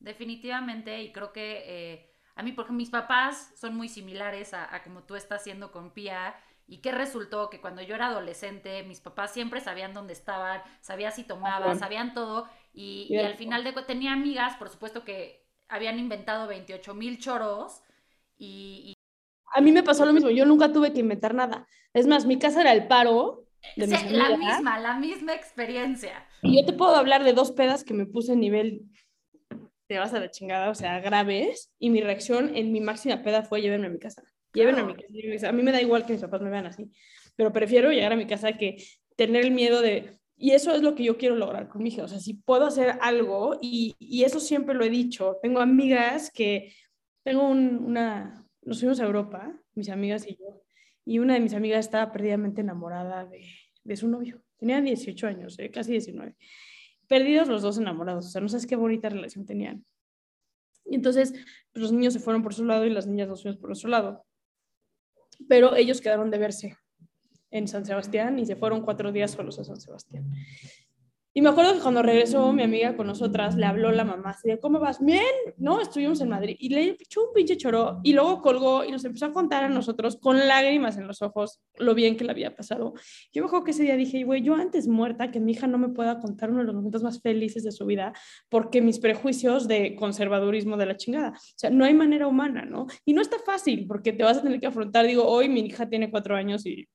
Definitivamente, 0.00 1.00
y 1.00 1.12
creo 1.12 1.32
que 1.32 1.62
eh, 1.64 2.10
a 2.34 2.42
mí, 2.42 2.50
porque 2.50 2.72
mis 2.72 2.90
papás 2.90 3.52
son 3.56 3.76
muy 3.76 3.88
similares 3.88 4.52
a, 4.52 4.74
a 4.74 4.82
como 4.82 5.04
tú 5.04 5.14
estás 5.14 5.42
haciendo 5.42 5.70
con 5.70 5.92
Pia 5.92 6.34
¿Y 6.72 6.78
qué 6.78 6.90
resultó? 6.90 7.50
Que 7.50 7.60
cuando 7.60 7.82
yo 7.82 7.94
era 7.94 8.06
adolescente, 8.06 8.82
mis 8.84 8.98
papás 8.98 9.30
siempre 9.30 9.60
sabían 9.60 9.92
dónde 9.92 10.14
estaban, 10.14 10.62
sabían 10.80 11.12
si 11.12 11.22
tomaba, 11.22 11.74
sabían 11.74 12.14
todo. 12.14 12.48
Y, 12.72 13.14
al 13.18 13.34
final 13.34 13.62
de 13.62 13.74
tenía 13.82 14.14
amigas, 14.14 14.56
por 14.56 14.70
supuesto 14.70 15.04
que 15.04 15.44
habían 15.68 15.98
inventado 15.98 16.48
28 16.48 16.94
mil 16.94 17.18
choros. 17.18 17.82
Y, 18.38 18.94
A 19.54 19.60
mí 19.60 19.70
me 19.70 19.82
pasó 19.82 20.06
lo 20.06 20.14
mismo, 20.14 20.30
yo 20.30 20.46
nunca 20.46 20.72
tuve 20.72 20.94
que 20.94 21.00
inventar 21.00 21.34
nada. 21.34 21.66
Es 21.92 22.06
más, 22.06 22.24
mi 22.24 22.38
casa 22.38 22.62
era 22.62 22.72
el 22.72 22.86
paro. 22.86 23.44
De 23.76 23.86
la 23.86 24.38
misma, 24.38 24.78
la 24.78 24.96
misma 24.96 25.34
experiencia. 25.34 26.26
Y 26.40 26.58
yo 26.58 26.64
te 26.64 26.72
puedo 26.72 26.96
hablar 26.96 27.22
de 27.22 27.34
dos 27.34 27.52
pedas 27.52 27.84
que 27.84 27.92
me 27.92 28.06
puse 28.06 28.32
en 28.32 28.40
nivel 28.40 28.80
te 29.88 29.98
vas 29.98 30.14
a 30.14 30.20
la 30.20 30.30
chingada, 30.30 30.70
o 30.70 30.74
sea, 30.74 31.00
graves, 31.00 31.70
y 31.78 31.90
mi 31.90 32.00
reacción 32.00 32.56
en 32.56 32.72
mi 32.72 32.80
máxima 32.80 33.22
peda 33.22 33.42
fue 33.42 33.60
llevarme 33.60 33.88
a 33.88 33.90
mi 33.90 33.98
casa. 33.98 34.22
Llévenme 34.52 34.80
a 34.80 34.84
mi 34.84 34.94
casa. 34.94 35.48
A 35.48 35.52
mí 35.52 35.62
me 35.62 35.72
da 35.72 35.80
igual 35.80 36.04
que 36.04 36.12
mis 36.12 36.22
papás 36.22 36.42
me 36.42 36.50
vean 36.50 36.66
así, 36.66 36.90
pero 37.36 37.52
prefiero 37.52 37.90
llegar 37.90 38.12
a 38.12 38.16
mi 38.16 38.26
casa 38.26 38.56
que 38.56 38.82
tener 39.16 39.44
el 39.44 39.50
miedo 39.52 39.80
de... 39.80 40.18
Y 40.36 40.50
eso 40.52 40.74
es 40.74 40.82
lo 40.82 40.94
que 40.94 41.04
yo 41.04 41.16
quiero 41.16 41.36
lograr 41.36 41.68
con 41.68 41.82
mi 41.82 41.90
hija. 41.90 42.04
O 42.04 42.08
sea, 42.08 42.18
si 42.18 42.34
puedo 42.34 42.66
hacer 42.66 42.98
algo, 43.00 43.58
y, 43.60 43.94
y 43.98 44.24
eso 44.24 44.40
siempre 44.40 44.74
lo 44.74 44.84
he 44.84 44.90
dicho. 44.90 45.38
Tengo 45.42 45.60
amigas 45.60 46.30
que... 46.32 46.74
Tengo 47.22 47.48
una... 47.48 48.44
Nos 48.62 48.80
fuimos 48.80 49.00
a 49.00 49.04
Europa, 49.04 49.58
mis 49.74 49.88
amigas 49.88 50.26
y 50.28 50.36
yo, 50.36 50.62
y 51.04 51.18
una 51.18 51.34
de 51.34 51.40
mis 51.40 51.54
amigas 51.54 51.84
estaba 51.84 52.12
perdidamente 52.12 52.60
enamorada 52.60 53.24
de, 53.26 53.44
de 53.84 53.96
su 53.96 54.08
novio. 54.08 54.42
Tenía 54.56 54.80
18 54.80 55.26
años, 55.26 55.58
eh, 55.58 55.70
casi 55.70 55.92
19. 55.92 56.36
Perdidos 57.08 57.48
los 57.48 57.62
dos 57.62 57.78
enamorados. 57.78 58.26
O 58.26 58.28
sea, 58.30 58.40
no 58.40 58.48
sabes 58.48 58.66
qué 58.66 58.76
bonita 58.76 59.08
relación 59.08 59.44
tenían. 59.44 59.84
Y 60.84 60.94
entonces 60.94 61.32
pues, 61.72 61.82
los 61.82 61.92
niños 61.92 62.12
se 62.12 62.20
fueron 62.20 62.42
por 62.42 62.54
su 62.54 62.64
lado 62.64 62.84
y 62.86 62.90
las 62.90 63.06
niñas 63.06 63.28
nos 63.28 63.42
fuimos 63.42 63.58
por 63.58 63.70
nuestro 63.70 63.90
lado. 63.90 64.24
Pero 65.48 65.76
ellos 65.76 66.00
quedaron 66.00 66.30
de 66.30 66.38
verse 66.38 66.76
en 67.50 67.68
San 67.68 67.84
Sebastián 67.84 68.38
y 68.38 68.46
se 68.46 68.56
fueron 68.56 68.82
cuatro 68.82 69.12
días 69.12 69.30
solos 69.30 69.58
a 69.58 69.64
San 69.64 69.80
Sebastián. 69.80 70.24
Y 71.34 71.40
me 71.40 71.48
acuerdo 71.48 71.72
que 71.72 71.80
cuando 71.80 72.02
regresó 72.02 72.52
mi 72.52 72.62
amiga 72.62 72.94
con 72.94 73.06
nosotras, 73.06 73.56
le 73.56 73.64
habló 73.64 73.90
la 73.90 74.04
mamá, 74.04 74.30
así 74.30 74.48
de, 74.48 74.60
¿cómo 74.60 74.78
vas? 74.78 75.02
Bien, 75.02 75.22
¿no? 75.56 75.80
Estuvimos 75.80 76.20
en 76.20 76.28
Madrid. 76.28 76.56
Y 76.58 76.68
le 76.68 76.90
echó 76.90 77.26
un 77.28 77.32
pinche 77.34 77.56
choro 77.56 78.00
y 78.02 78.12
luego 78.12 78.42
colgó 78.42 78.84
y 78.84 78.90
nos 78.90 79.02
empezó 79.06 79.26
a 79.26 79.32
contar 79.32 79.64
a 79.64 79.68
nosotros 79.70 80.18
con 80.20 80.46
lágrimas 80.46 80.98
en 80.98 81.06
los 81.06 81.22
ojos 81.22 81.62
lo 81.78 81.94
bien 81.94 82.16
que 82.16 82.24
le 82.24 82.32
había 82.32 82.54
pasado. 82.54 82.92
Yo 83.32 83.42
me 83.42 83.46
acuerdo 83.46 83.64
que 83.64 83.70
ese 83.70 83.82
día 83.82 83.96
dije, 83.96 84.24
güey, 84.24 84.42
yo 84.42 84.54
antes 84.54 84.86
muerta 84.86 85.30
que 85.30 85.40
mi 85.40 85.52
hija 85.52 85.66
no 85.66 85.78
me 85.78 85.88
pueda 85.88 86.20
contar 86.20 86.50
uno 86.50 86.60
de 86.60 86.66
los 86.66 86.74
momentos 86.74 87.02
más 87.02 87.22
felices 87.22 87.64
de 87.64 87.72
su 87.72 87.86
vida 87.86 88.12
porque 88.50 88.82
mis 88.82 88.98
prejuicios 88.98 89.68
de 89.68 89.94
conservadurismo 89.96 90.76
de 90.76 90.86
la 90.86 90.96
chingada. 90.98 91.30
O 91.30 91.54
sea, 91.56 91.70
no 91.70 91.86
hay 91.86 91.94
manera 91.94 92.26
humana, 92.26 92.66
¿no? 92.66 92.86
Y 93.06 93.14
no 93.14 93.22
está 93.22 93.38
fácil 93.38 93.86
porque 93.86 94.12
te 94.12 94.22
vas 94.22 94.36
a 94.36 94.42
tener 94.42 94.60
que 94.60 94.66
afrontar, 94.66 95.06
digo, 95.06 95.26
hoy 95.26 95.48
mi 95.48 95.60
hija 95.60 95.88
tiene 95.88 96.10
cuatro 96.10 96.36
años 96.36 96.66
y 96.66 96.86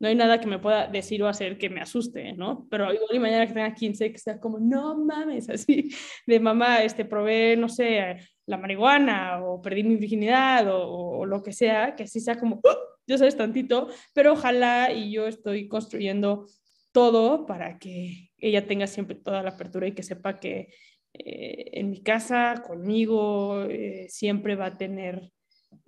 no 0.00 0.08
hay 0.08 0.14
nada 0.14 0.40
que 0.40 0.46
me 0.46 0.58
pueda 0.58 0.86
decir 0.88 1.22
o 1.22 1.28
hacer 1.28 1.58
que 1.58 1.68
me 1.68 1.80
asuste, 1.80 2.32
¿no? 2.32 2.66
Pero 2.70 2.92
igual 2.92 3.10
y 3.12 3.18
mañana 3.18 3.46
que 3.46 3.52
tenga 3.52 3.74
15, 3.74 4.10
que 4.12 4.18
sea 4.18 4.40
como, 4.40 4.58
no 4.58 4.96
mames, 4.96 5.50
así, 5.50 5.90
de 6.26 6.40
mamá, 6.40 6.82
este, 6.82 7.04
probé, 7.04 7.56
no 7.56 7.68
sé, 7.68 8.16
la 8.46 8.56
marihuana 8.56 9.44
o 9.44 9.60
perdí 9.60 9.84
mi 9.84 9.96
virginidad 9.96 10.66
o, 10.70 11.26
lo 11.26 11.42
que 11.42 11.52
sea, 11.52 11.94
que 11.94 12.04
así 12.04 12.18
sea 12.18 12.38
como, 12.38 12.56
¡uh! 12.56 12.76
yo 13.06 13.18
sabes 13.18 13.36
tantito, 13.36 13.88
pero 14.14 14.32
ojalá 14.32 14.90
y 14.90 15.12
yo 15.12 15.26
estoy 15.26 15.68
construyendo 15.68 16.46
todo 16.92 17.46
para 17.46 17.78
que 17.78 18.30
ella 18.38 18.66
tenga 18.66 18.86
siempre 18.86 19.16
toda 19.16 19.42
la 19.42 19.50
apertura 19.50 19.86
y 19.86 19.92
que 19.92 20.02
sepa 20.02 20.40
que 20.40 20.72
eh, 21.12 21.70
en 21.72 21.90
mi 21.90 22.02
casa, 22.02 22.62
conmigo, 22.66 23.64
eh, 23.64 24.06
siempre 24.08 24.56
va 24.56 24.66
a 24.66 24.78
tener 24.78 25.30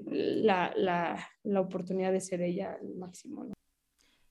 la, 0.04 0.72
la, 0.76 1.28
la, 1.44 1.60
oportunidad 1.60 2.12
de 2.12 2.20
ser 2.20 2.42
ella 2.42 2.76
al 2.80 2.94
máximo. 2.94 3.44
¿no? 3.44 3.54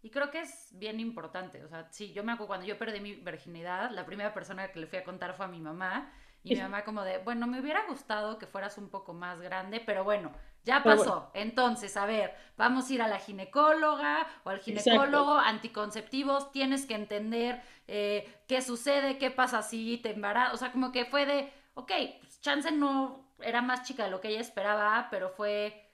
Y 0.04 0.10
creo 0.10 0.32
que 0.32 0.42
es 0.42 0.70
bien 0.74 1.00
importante. 1.00 1.64
O 1.64 1.68
sea, 1.68 1.88
sí, 1.92 2.12
yo 2.14 2.24
me 2.24 2.32
acuerdo 2.32 2.48
cuando 2.48 2.66
yo 2.66 2.78
perdí 2.78 3.00
mi 3.00 3.16
virginidad, 3.16 3.92
la 3.92 4.06
primera 4.06 4.34
persona 4.34 4.72
que 4.72 4.80
le 4.80 4.88
fui 4.88 4.98
a 4.98 5.04
contar 5.04 5.34
fue 5.34 5.46
a 5.46 5.50
mi 5.50 5.60
mamá. 5.60 6.12
Y 6.44 6.56
mi 6.56 6.62
mamá 6.62 6.84
como 6.84 7.04
de, 7.04 7.20
bueno, 7.20 7.46
me 7.46 7.60
hubiera 7.60 7.86
gustado 7.86 8.40
que 8.40 8.48
fueras 8.48 8.80
un 8.80 8.90
poco 8.90 9.14
más 9.14 9.40
grande, 9.40 9.80
pero 9.80 10.04
bueno, 10.04 10.32
ya 10.64 10.82
pasó. 10.82 11.30
Entonces, 11.36 11.96
a 11.98 12.08
ver, 12.08 12.34
vamos 12.58 12.90
a 12.90 12.94
ir 12.94 13.02
a 13.04 13.08
la 13.08 13.20
ginecóloga 13.20 14.26
o 14.44 14.50
al 14.50 14.60
ginecólogo, 14.60 15.38
anticonceptivos, 15.38 16.52
tienes 16.52 16.88
que 16.88 16.96
entender 16.96 17.62
eh, 17.88 18.42
qué 18.48 18.64
sucede, 18.64 19.20
qué 19.20 19.30
pasa 19.30 19.62
si 19.62 20.00
te 20.00 20.12
embarazas. 20.12 20.56
O 20.56 20.58
sea, 20.58 20.72
como 20.72 20.92
que 20.92 21.06
fue 21.06 21.28
de, 21.28 21.54
ok, 21.76 21.92
pues, 22.20 22.42
chance 22.42 22.72
no 22.72 23.36
era 23.40 23.62
más 23.62 23.84
chica 23.84 24.06
de 24.06 24.10
lo 24.10 24.20
que 24.20 24.30
ella 24.30 24.42
esperaba, 24.42 25.10
pero 25.12 25.30
fue 25.30 25.91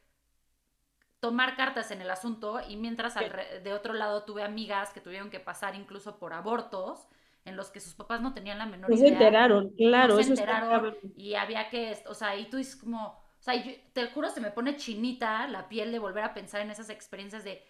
tomar 1.27 1.57
cartas 1.57 1.91
en 1.91 2.01
el 2.01 2.09
asunto 2.09 2.61
y 2.69 2.77
mientras 2.77 3.15
de 3.15 3.73
otro 3.73 3.93
lado 3.93 4.23
tuve 4.23 4.43
amigas 4.43 4.91
que 4.93 5.01
tuvieron 5.01 5.29
que 5.29 5.41
pasar 5.41 5.75
incluso 5.75 6.19
por 6.19 6.31
abortos 6.31 7.05
en 7.43 7.57
los 7.57 7.69
que 7.69 7.81
sus 7.81 7.95
papás 7.95 8.21
no 8.21 8.33
tenían 8.33 8.57
la 8.57 8.65
menor 8.65 8.89
idea. 8.89 9.07
Se 9.07 9.13
enteraron, 9.13 9.71
claro. 9.71 10.15
No 10.15 10.23
se 10.23 10.29
enteraron 10.29 10.95
y 11.17 11.35
había 11.35 11.69
que, 11.69 12.01
o 12.07 12.13
sea, 12.13 12.37
y 12.37 12.49
tú 12.49 12.55
dices 12.55 12.77
como, 12.77 13.07
o 13.07 13.41
sea, 13.41 13.61
te 13.91 14.07
juro 14.07 14.29
se 14.29 14.39
me 14.39 14.51
pone 14.51 14.77
chinita 14.77 15.49
la 15.49 15.67
piel 15.67 15.91
de 15.91 15.99
volver 15.99 16.23
a 16.23 16.33
pensar 16.33 16.61
en 16.61 16.71
esas 16.71 16.89
experiencias 16.89 17.43
de 17.43 17.61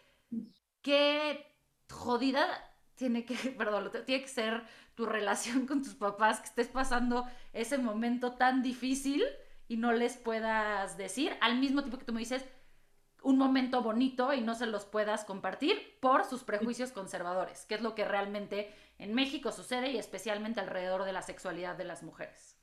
qué 0.84 1.56
jodida 1.90 2.46
tiene 2.94 3.26
que, 3.26 3.34
perdón, 3.58 3.90
tiene 4.06 4.22
que 4.22 4.30
ser 4.30 4.62
tu 4.94 5.08
relación 5.08 5.66
con 5.66 5.82
tus 5.82 5.96
papás, 5.96 6.42
que 6.42 6.46
estés 6.46 6.68
pasando 6.68 7.26
ese 7.54 7.80
momento 7.80 8.34
tan 8.34 8.62
difícil 8.62 9.24
y 9.68 9.78
no 9.78 9.94
les 9.94 10.16
puedas 10.16 10.96
decir, 10.96 11.36
al 11.42 11.58
mismo 11.58 11.82
tiempo 11.82 11.98
que 11.98 12.06
tú 12.06 12.14
me 12.14 12.20
dices, 12.20 12.46
un 13.28 13.38
momento 13.38 13.82
bonito 13.82 14.34
y 14.34 14.40
no 14.40 14.56
se 14.56 14.68
los 14.68 14.86
puedas 14.86 15.26
compartir 15.26 15.76
por 16.00 16.24
sus 16.24 16.46
prejuicios 16.46 16.94
conservadores, 16.94 17.66
que 17.66 17.76
es 17.76 17.82
lo 17.82 17.94
que 17.94 18.06
realmente 18.06 18.72
en 19.00 19.14
México 19.14 19.52
sucede 19.52 19.92
y 19.92 19.98
especialmente 19.98 20.62
alrededor 20.62 21.04
de 21.04 21.12
la 21.12 21.22
sexualidad 21.22 21.76
de 21.76 21.84
las 21.84 22.04
mujeres. 22.04 22.58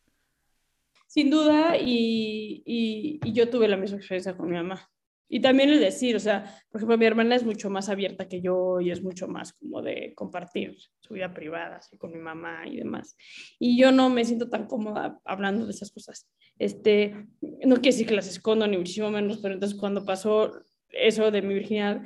Sin 1.07 1.29
duda, 1.29 1.77
y, 1.77 2.63
y, 2.65 3.33
yo 3.35 3.51
tuve 3.51 3.69
la 3.69 3.77
misma 3.77 3.99
experiencia 3.99 4.39
con 4.39 4.49
mi 4.49 4.57
mamá. 4.57 4.91
Y 5.29 5.41
también 5.41 5.71
el 5.71 5.81
decir, 5.81 6.17
o 6.17 6.21
sea, 6.21 6.45
por 6.71 6.79
ejemplo, 6.79 6.99
mi 6.99 7.07
hermana 7.07 7.35
es 7.35 7.45
mucho 7.45 7.71
más 7.71 7.89
abierta 7.89 8.29
que 8.29 8.41
yo 8.41 8.81
y 8.81 8.91
es 8.91 9.03
mucho 9.03 9.27
más 9.27 9.53
como 9.55 9.83
de 9.83 10.13
compartir 10.15 10.77
su 11.01 11.15
vida 11.15 11.33
privada, 11.33 11.77
así 11.77 11.97
con 11.97 12.13
mi 12.13 12.19
mamá 12.19 12.67
y 12.67 12.77
demás. 12.77 13.17
Y 13.59 13.79
yo 13.79 13.91
no 13.91 14.11
me 14.11 14.25
siento 14.25 14.49
tan 14.49 14.67
cómoda 14.67 15.19
hablando 15.25 15.65
de 15.67 15.73
esas 15.73 15.91
cosas. 15.91 16.29
Este, 16.59 17.15
no 17.41 17.77
quiere 17.77 17.91
decir 17.91 18.07
que 18.07 18.15
las 18.15 18.29
escondo 18.29 18.67
ni 18.67 18.77
muchísimo 18.77 19.11
menos, 19.11 19.39
pero 19.39 19.55
entonces 19.55 19.79
cuando 19.79 20.05
pasó 20.05 20.53
eso 20.91 21.31
de 21.31 21.43
mi 21.43 21.55
virginidad, 21.55 22.03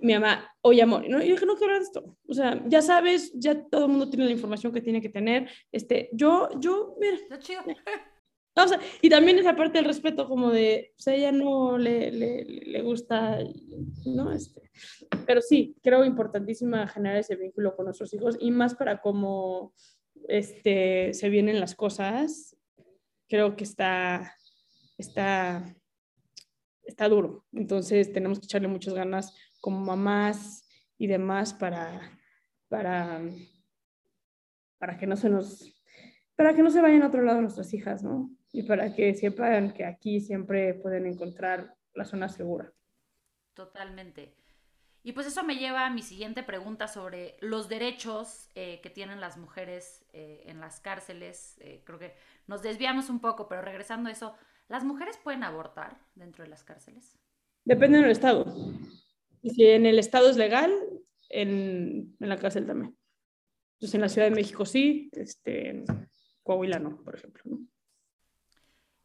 mi 0.00 0.14
mamá, 0.14 0.52
oye 0.60 0.82
amor, 0.82 1.08
¿no? 1.08 1.20
yo 1.20 1.32
dije, 1.32 1.46
no 1.46 1.56
quiero 1.56 1.76
esto, 1.76 2.16
o 2.26 2.34
sea, 2.34 2.62
ya 2.66 2.82
sabes, 2.82 3.32
ya 3.34 3.60
todo 3.68 3.86
el 3.86 3.90
mundo 3.90 4.08
tiene 4.08 4.26
la 4.26 4.32
información 4.32 4.72
que 4.72 4.80
tiene 4.80 5.00
que 5.00 5.08
tener, 5.08 5.50
este, 5.72 6.08
yo, 6.12 6.48
yo, 6.60 6.96
mira. 7.00 7.38
chido. 7.38 7.62
O 8.64 8.68
sea, 8.68 8.80
y 9.02 9.08
también 9.08 9.38
esa 9.38 9.56
parte 9.56 9.78
del 9.78 9.84
respeto, 9.84 10.28
como 10.28 10.50
de, 10.50 10.92
o 10.98 11.00
sea, 11.00 11.14
ella 11.14 11.32
no 11.32 11.78
le, 11.78 12.10
le, 12.10 12.44
le, 12.44 12.82
gusta, 12.82 13.38
¿no? 14.06 14.32
Este, 14.32 14.70
pero 15.26 15.40
sí, 15.40 15.76
creo 15.82 16.04
importantísima 16.04 16.88
generar 16.88 17.18
ese 17.18 17.36
vínculo 17.36 17.76
con 17.76 17.86
nuestros 17.86 18.12
hijos 18.14 18.36
y 18.40 18.50
más 18.50 18.74
para 18.74 19.00
cómo 19.00 19.72
este, 20.28 21.14
se 21.14 21.28
vienen 21.28 21.60
las 21.60 21.74
cosas, 21.74 22.56
creo 23.28 23.56
que 23.56 23.64
está, 23.64 24.34
está, 24.96 25.76
está 26.82 27.08
duro. 27.08 27.44
Entonces 27.52 28.12
tenemos 28.12 28.40
que 28.40 28.46
echarle 28.46 28.68
muchas 28.68 28.94
ganas 28.94 29.34
como 29.60 29.80
mamás 29.80 30.66
y 30.96 31.06
demás 31.06 31.54
para, 31.54 32.18
para, 32.68 33.20
para 34.78 34.96
que 34.96 35.06
no 35.06 35.16
se 35.16 35.28
nos, 35.28 35.74
para 36.36 36.54
que 36.54 36.62
no 36.62 36.70
se 36.70 36.80
vayan 36.80 37.02
a 37.02 37.08
otro 37.08 37.22
lado 37.22 37.40
nuestras 37.40 37.72
hijas, 37.74 38.02
¿no? 38.02 38.30
Y 38.52 38.62
para 38.62 38.94
que 38.94 39.14
sepan 39.14 39.72
que 39.72 39.84
aquí 39.84 40.20
siempre 40.20 40.74
pueden 40.74 41.06
encontrar 41.06 41.74
la 41.94 42.04
zona 42.04 42.28
segura. 42.28 42.72
Totalmente. 43.54 44.34
Y 45.02 45.12
pues 45.12 45.26
eso 45.26 45.42
me 45.42 45.56
lleva 45.56 45.86
a 45.86 45.90
mi 45.90 46.02
siguiente 46.02 46.42
pregunta 46.42 46.88
sobre 46.88 47.36
los 47.40 47.68
derechos 47.68 48.48
eh, 48.54 48.80
que 48.82 48.90
tienen 48.90 49.20
las 49.20 49.36
mujeres 49.36 50.04
eh, 50.12 50.42
en 50.46 50.60
las 50.60 50.80
cárceles. 50.80 51.56
Eh, 51.60 51.82
creo 51.84 51.98
que 51.98 52.14
nos 52.46 52.62
desviamos 52.62 53.08
un 53.08 53.20
poco, 53.20 53.48
pero 53.48 53.62
regresando 53.62 54.08
a 54.08 54.12
eso, 54.12 54.34
¿las 54.68 54.84
mujeres 54.84 55.18
pueden 55.22 55.44
abortar 55.44 55.98
dentro 56.14 56.44
de 56.44 56.50
las 56.50 56.64
cárceles? 56.64 57.18
Depende 57.64 57.98
del 58.00 58.10
estado. 58.10 58.46
Y 59.42 59.50
si 59.50 59.66
en 59.66 59.86
el 59.86 59.98
estado 59.98 60.28
es 60.28 60.36
legal, 60.36 60.72
en, 61.28 62.16
en 62.18 62.28
la 62.28 62.36
cárcel 62.36 62.66
también. 62.66 62.96
Entonces 63.74 63.94
en 63.94 64.00
la 64.00 64.08
Ciudad 64.08 64.28
de 64.28 64.34
México 64.34 64.66
sí, 64.66 65.08
este, 65.12 65.70
en 65.70 65.84
Coahuila 66.42 66.78
no, 66.78 67.02
por 67.02 67.14
ejemplo. 67.14 67.42
¿no? 67.46 67.58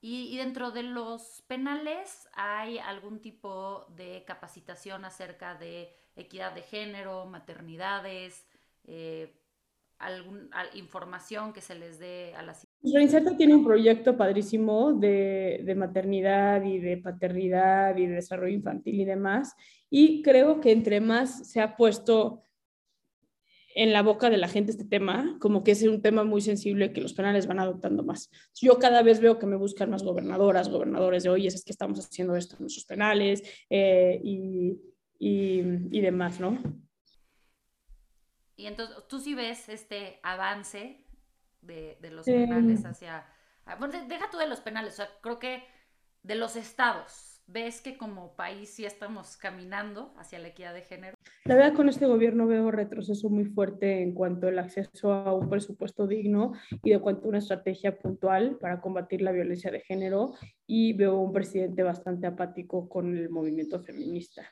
Y, 0.06 0.36
dentro 0.36 0.72
de 0.72 0.84
los 0.84 1.46
penales 1.48 2.28
hay 2.34 2.78
algún 2.78 3.22
tipo 3.22 3.86
de 3.96 4.26
capacitación 4.28 5.06
acerca 5.06 5.56
de 5.56 5.94
equidad 6.18 6.54
de 6.54 6.62
género, 6.62 7.26
maternidades, 7.26 8.46
eh, 8.84 9.34
alguna 10.00 10.66
información 10.74 11.54
que 11.54 11.62
se 11.62 11.76
les 11.76 12.00
dé 12.00 12.34
a 12.36 12.44
las... 12.44 12.68
Reinserta 12.84 13.38
tiene 13.38 13.56
un 13.56 13.64
proyecto 13.64 14.18
padrísimo 14.18 14.92
de, 14.92 15.62
de, 15.64 15.74
maternidad 15.74 16.62
y 16.64 16.80
de 16.80 16.98
paternidad 16.98 17.96
y 17.96 18.06
de 18.06 18.16
desarrollo 18.16 18.54
infantil 18.54 19.00
y 19.00 19.06
demás. 19.06 19.56
Y 19.90 20.22
creo 20.22 20.60
que 20.60 20.74
entre 20.74 21.00
más 21.00 21.50
se 21.50 21.62
ha 21.62 21.78
puesto 21.78 22.44
en 23.76 23.94
la 23.94 24.02
boca 24.02 24.30
de 24.30 24.38
la 24.38 24.48
gente 24.48 24.72
este 24.72 24.86
tema, 24.86 25.38
como 25.40 25.64
que 25.64 25.72
es 25.72 25.84
un 25.84 26.02
tema 26.02 26.24
muy 26.24 26.42
sensible 26.42 26.94
que 26.94 27.02
los 27.02 27.14
penales 27.14 27.48
van 27.48 27.60
adoptando 27.60 28.04
más. 28.04 28.30
Yo 28.56 28.80
cada 28.80 29.02
vez 29.02 29.20
veo 29.20 29.40
que 29.40 29.46
me 29.46 29.56
buscan 29.56 29.90
más 29.90 30.04
gobernadoras, 30.04 30.70
gobernadores 30.70 31.24
de, 31.24 31.30
oye, 31.30 31.48
es 31.48 31.64
que 31.64 31.72
estamos 31.72 32.00
haciendo 32.00 32.36
esto 32.36 32.56
en 32.56 32.62
nuestros 32.62 32.86
penales 32.86 33.44
eh, 33.70 34.20
y, 34.24 34.80
y, 35.20 35.62
y, 35.92 36.02
demás, 36.02 36.40
¿no? 36.40 36.58
Y 38.56 38.68
entonces, 38.68 38.96
¿tú 39.08 39.20
sí 39.20 39.34
ves 39.34 39.70
este 39.70 40.20
avance 40.24 41.06
de, 41.62 41.98
de 42.02 42.12
los 42.12 42.26
penales 42.26 42.86
hacia... 42.86 43.26
Ah, 43.66 43.76
bueno, 43.76 43.94
deja 44.08 44.30
tú 44.30 44.38
de 44.38 44.48
los 44.48 44.60
penales, 44.60 44.94
o 44.94 44.98
sea, 44.98 45.10
creo 45.22 45.40
que 45.40 45.64
de 46.22 46.36
los 46.36 46.56
estados, 46.56 47.33
¿Ves 47.46 47.82
que 47.82 47.98
como 47.98 48.36
país 48.36 48.70
sí 48.70 48.86
estamos 48.86 49.38
caminando 49.38 50.14
hacia 50.18 50.40
la 50.40 50.48
equidad 50.48 50.74
de 50.74 50.82
género? 50.82 51.16
La 51.46 51.56
verdad, 51.56 51.74
con 51.74 51.90
este 51.90 52.06
gobierno 52.06 52.48
veo 52.48 52.72
retroceso 52.72 53.30
muy 53.30 53.46
fuerte 53.46 54.02
en 54.02 54.14
cuanto 54.14 54.48
al 54.48 54.60
acceso 54.60 55.12
a 55.12 55.34
un 55.34 55.50
presupuesto 55.50 56.08
digno 56.08 56.54
y 56.84 56.92
de 56.92 57.00
cuanto 57.00 57.26
a 57.26 57.30
una 57.30 57.40
estrategia 57.40 58.00
puntual 58.00 58.58
para 58.60 58.80
combatir 58.80 59.22
la 59.22 59.34
violencia 59.34 59.72
de 59.72 59.82
género 59.82 60.34
y 60.66 60.94
veo 60.94 61.18
un 61.20 61.34
presidente 61.34 61.84
bastante 61.84 62.28
apático 62.28 62.88
con 62.88 63.16
el 63.16 63.30
movimiento 63.30 63.82
feminista. 63.82 64.44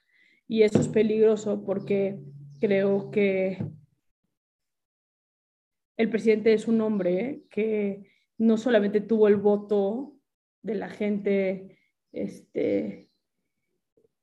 Y 0.47 0.63
eso 0.63 0.82
es 0.82 0.89
peligroso 0.89 1.63
porque 1.63 2.19
creo 2.60 3.10
que 3.10 3.65
el 5.95 6.10
presidente 6.10 6.54
es 6.54 6.67
un 6.67 6.82
hombre 6.82 7.43
que 7.49 8.12
no 8.38 8.58
solamente 8.58 9.01
tuvo 9.01 9.27
el 9.27 9.38
voto 9.38 10.17
de 10.62 10.75
la 10.75 10.89
gente, 10.89 11.77
este, 12.12 13.10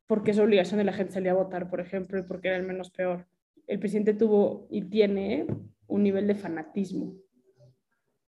porque 0.06 0.30
es 0.30 0.38
obligación 0.38 0.78
de 0.78 0.84
la 0.84 0.92
gente 0.92 1.12
salir 1.12 1.30
a 1.30 1.34
votar, 1.34 1.68
por 1.70 1.80
ejemplo, 1.80 2.18
y 2.18 2.22
porque 2.22 2.48
era 2.48 2.56
el 2.56 2.66
menos 2.66 2.90
peor. 2.90 3.26
El 3.66 3.78
presidente 3.78 4.14
tuvo 4.14 4.66
y 4.70 4.82
tiene 4.82 5.46
un 5.86 6.02
nivel 6.02 6.26
de 6.26 6.34
fanatismo. 6.34 7.14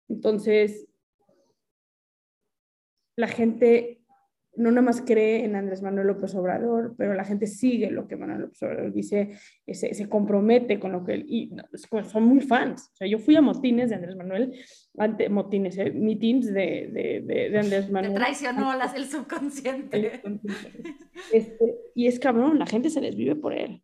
Entonces, 0.07 0.87
la 3.15 3.27
gente 3.27 3.98
no 4.55 4.71
nada 4.71 4.81
más 4.81 5.01
cree 5.01 5.45
en 5.45 5.55
Andrés 5.55 5.81
Manuel 5.81 6.07
López 6.07 6.33
Obrador, 6.35 6.95
pero 6.97 7.13
la 7.13 7.23
gente 7.23 7.47
sigue 7.47 7.91
lo 7.91 8.07
que 8.07 8.15
Manuel 8.15 8.41
López 8.41 8.61
Obrador 8.63 8.93
dice, 8.93 9.31
se, 9.67 9.93
se 9.93 10.09
compromete 10.09 10.79
con 10.79 10.91
lo 10.91 11.03
que 11.03 11.13
él, 11.13 11.25
y 11.27 11.51
son 12.03 12.23
muy 12.25 12.41
fans. 12.41 12.89
O 12.93 12.95
sea, 12.95 13.07
yo 13.07 13.19
fui 13.19 13.35
a 13.35 13.41
motines 13.41 13.89
de 13.89 13.95
Andrés 13.95 14.15
Manuel, 14.15 14.53
ante, 14.97 15.29
motines, 15.29 15.77
eh, 15.77 15.91
meetings 15.91 16.47
de, 16.47 16.89
de, 16.91 17.49
de, 17.49 17.59
Andrés 17.59 17.89
Manuel. 17.89 18.13
Te 18.13 18.19
traicionó 18.19 18.75
las, 18.75 18.95
el 18.95 19.05
subconsciente. 19.05 20.21
Este, 21.31 21.75
y 21.95 22.07
es 22.07 22.19
cabrón, 22.19 22.59
la 22.59 22.65
gente 22.65 22.89
se 22.89 23.01
desvive 23.01 23.35
por 23.35 23.53
él, 23.53 23.83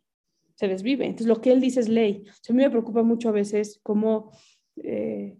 se 0.55 0.67
desvive. 0.67 1.05
Entonces, 1.05 1.27
lo 1.27 1.41
que 1.41 1.51
él 1.51 1.61
dice 1.61 1.79
es 1.79 1.89
ley. 1.89 2.23
O 2.27 2.33
sea, 2.41 2.53
a 2.53 2.55
mí 2.55 2.63
me 2.63 2.69
preocupa 2.69 3.03
mucho 3.03 3.29
a 3.29 3.33
veces 3.33 3.79
cómo... 3.83 4.31
Eh, 4.77 5.37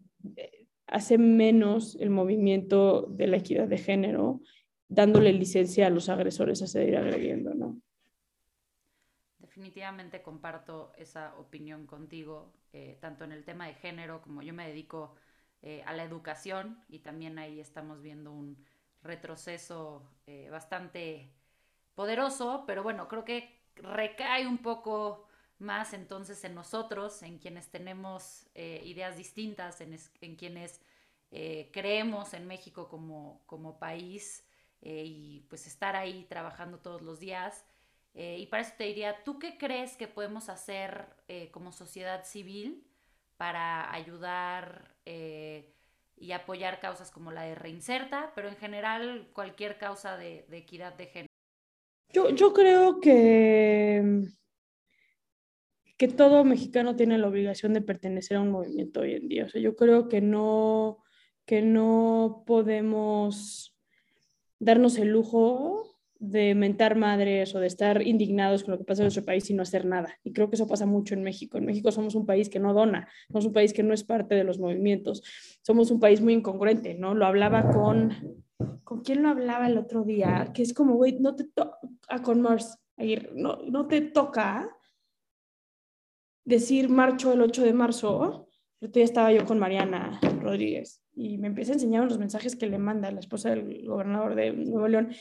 hace 0.88 1.18
menos 1.18 1.98
el 2.00 2.10
movimiento 2.10 3.08
de 3.10 3.28
la 3.28 3.38
equidad 3.38 3.68
de 3.68 3.78
género 3.78 4.42
dándole 4.88 5.34
licencia 5.34 5.88
a 5.88 5.90
los 5.90 6.10
agresores 6.10 6.62
a 6.62 6.68
seguir 6.68 6.98
agrediendo, 6.98 7.54
¿no? 7.54 7.82
Definitivamente 9.40 10.22
comparto 10.22 10.92
esa 10.98 11.36
opinión 11.38 11.88
contigo, 11.88 12.52
eh, 12.74 12.98
tanto 13.00 13.24
en 13.24 13.32
el 13.32 13.46
tema 13.46 13.68
de 13.68 13.76
género 13.76 14.22
como 14.22 14.42
yo 14.42 14.54
me 14.54 14.68
dedico 14.68 15.16
eh, 15.62 15.82
a 15.86 15.94
la 15.94 16.04
educación 16.04 16.84
y 16.90 17.00
también 17.00 17.40
ahí 17.40 17.60
estamos 17.60 18.02
viendo 18.02 18.32
un 18.32 18.58
retroceso 19.02 20.04
eh, 20.28 20.50
bastante 20.50 21.32
poderoso, 21.96 22.66
pero 22.68 22.84
bueno, 22.84 23.08
creo 23.08 23.24
que 23.24 23.62
recae 23.76 24.46
un 24.46 24.58
poco 24.58 25.28
más 25.60 25.94
entonces 25.94 26.44
en 26.44 26.54
nosotros, 26.54 27.24
en 27.24 27.40
quienes 27.40 27.70
tenemos 27.70 28.50
ideas 28.56 29.16
distintas, 29.16 29.80
en, 29.80 29.98
en 30.20 30.36
quienes 30.36 30.82
creemos 31.72 32.34
en 32.34 32.46
México 32.46 32.90
como, 32.90 33.42
como 33.46 33.80
país 33.80 34.45
eh, 34.86 35.04
y 35.04 35.40
pues 35.50 35.66
estar 35.66 35.96
ahí 35.96 36.28
trabajando 36.30 36.78
todos 36.78 37.02
los 37.02 37.20
días. 37.20 37.66
Eh, 38.14 38.38
y 38.40 38.46
para 38.46 38.62
eso 38.62 38.74
te 38.78 38.84
diría, 38.84 39.24
¿tú 39.24 39.40
qué 39.40 39.58
crees 39.58 39.98
que 39.98 40.08
podemos 40.08 40.48
hacer 40.48 41.08
eh, 41.28 41.50
como 41.50 41.72
sociedad 41.72 42.24
civil 42.24 42.88
para 43.36 43.92
ayudar 43.92 44.96
y 46.18 46.32
apoyar 46.32 46.80
causas 46.80 47.12
como 47.12 47.32
la 47.32 47.44
de 47.44 47.56
Reinserta, 47.56 48.32
pero 48.36 48.48
en 48.48 48.58
general 48.58 49.28
cualquier 49.34 49.78
causa 49.78 50.18
de, 50.18 50.46
equidad 50.52 50.94
de 50.94 51.08
género? 51.08 51.34
Yo, 52.14 52.30
yo 52.30 52.54
creo 52.54 53.00
que, 53.00 54.22
que 55.98 56.08
todo 56.08 56.44
mexicano 56.44 56.96
tiene 56.96 57.18
la 57.18 57.28
obligación 57.28 57.74
de 57.74 57.82
pertenecer 57.82 58.38
a 58.38 58.42
un 58.42 58.52
movimiento 58.52 59.02
hoy 59.02 59.16
en 59.16 59.28
día. 59.28 59.46
O 59.46 59.50
sea, 59.50 59.62
yo 59.62 59.76
creo 59.76 60.08
que 60.08 60.22
no, 60.22 61.04
que 61.46 61.62
no 61.64 62.44
podemos 62.46 63.75
darnos 64.66 64.98
el 64.98 65.10
lujo 65.10 65.96
de 66.18 66.56
mentar 66.56 66.96
madres 66.96 67.54
o 67.54 67.60
de 67.60 67.68
estar 67.68 68.02
indignados 68.02 68.64
con 68.64 68.72
lo 68.72 68.78
que 68.80 68.84
pasa 68.84 69.04
en 69.04 69.06
nuestro 69.06 69.24
país 69.24 69.48
y 69.50 69.54
no 69.54 69.62
hacer 69.62 69.86
nada. 69.86 70.18
Y 70.24 70.34
creo 70.34 70.50
que 70.50 70.56
eso 70.56 70.68
pasa 70.68 70.88
mucho 70.88 71.14
en 71.14 71.22
México. 71.22 71.58
En 71.58 71.66
México 71.66 71.92
somos 71.92 72.16
un 72.16 72.26
país 72.26 72.50
que 72.50 72.60
no 72.60 72.74
dona, 72.74 73.08
somos 73.28 73.46
un 73.46 73.54
país 73.54 73.74
que 73.74 73.84
no 73.84 73.94
es 73.94 74.04
parte 74.04 74.34
de 74.34 74.44
los 74.44 74.58
movimientos, 74.58 75.22
somos 75.62 75.92
un 75.92 76.00
país 76.00 76.20
muy 76.22 76.34
incongruente, 76.34 76.96
¿no? 76.96 77.14
Lo 77.14 77.28
hablaba 77.28 77.70
con, 77.70 78.12
¿con 78.84 79.02
quién 79.02 79.22
lo 79.22 79.30
hablaba 79.30 79.68
el 79.68 79.78
otro 79.78 80.04
día? 80.04 80.52
Que 80.52 80.64
es 80.64 80.74
como, 80.74 80.96
güey, 80.96 81.20
no 81.20 81.36
te 81.36 81.44
toca, 81.44 81.78
ah, 82.10 82.22
con 82.24 82.42
Mars, 82.42 82.80
no, 83.36 83.58
no 83.70 83.88
te 83.88 84.02
toca 84.02 84.76
decir 86.44 86.90
marcho 86.90 87.34
el 87.34 87.42
8 87.42 87.64
de 87.64 87.74
marzo. 87.74 88.48
El 88.82 88.90
otro 88.90 89.00
día 89.00 89.06
estaba 89.06 89.32
yo 89.32 89.46
con 89.46 89.58
Mariana 89.58 90.20
Rodríguez 90.42 91.02
y 91.16 91.38
me 91.38 91.48
empieza 91.48 91.72
a 91.72 91.76
enseñar 91.76 92.04
los 92.04 92.20
mensajes 92.20 92.56
que 92.56 92.68
le 92.68 92.78
manda 92.78 93.10
la 93.10 93.22
esposa 93.22 93.50
del 93.50 93.88
gobernador 93.88 94.36
de 94.36 94.52
Nuevo 94.52 94.88
León. 94.88 95.12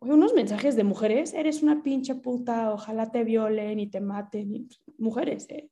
Unos 0.00 0.34
mensajes 0.34 0.74
de 0.74 0.84
mujeres, 0.84 1.34
eres 1.34 1.62
una 1.62 1.82
pinche 1.82 2.16
puta, 2.16 2.72
ojalá 2.72 3.10
te 3.10 3.22
violen 3.22 3.78
y 3.78 3.86
te 3.86 4.00
maten. 4.00 4.68
mujeres, 4.98 5.46
¿eh? 5.50 5.70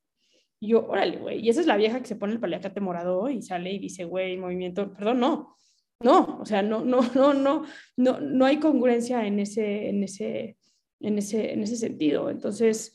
Y 0.61 0.69
yo, 0.69 0.87
órale, 0.87 1.17
güey. 1.17 1.45
Y 1.45 1.49
esa 1.49 1.59
es 1.59 1.67
la 1.67 1.75
vieja 1.75 1.99
que 1.99 2.07
se 2.07 2.15
pone 2.15 2.33
el 2.33 2.39
paliacate 2.39 2.79
morado 2.79 3.29
y 3.29 3.41
sale 3.41 3.73
y 3.73 3.79
dice, 3.79 4.05
güey, 4.05 4.37
movimiento, 4.37 4.93
perdón, 4.93 5.19
no. 5.19 5.57
No, 5.99 6.39
o 6.39 6.45
sea, 6.45 6.61
no, 6.61 6.85
no, 6.85 7.01
no, 7.13 7.33
no, 7.33 7.65
no, 7.97 8.19
no 8.21 8.45
hay 8.45 8.59
congruencia 8.59 9.27
en 9.27 9.39
ese, 9.39 9.89
en 9.89 10.03
ese, 10.03 10.57
en 11.01 11.17
ese, 11.17 11.53
en 11.53 11.63
ese 11.63 11.75
sentido. 11.75 12.29
Entonces, 12.29 12.93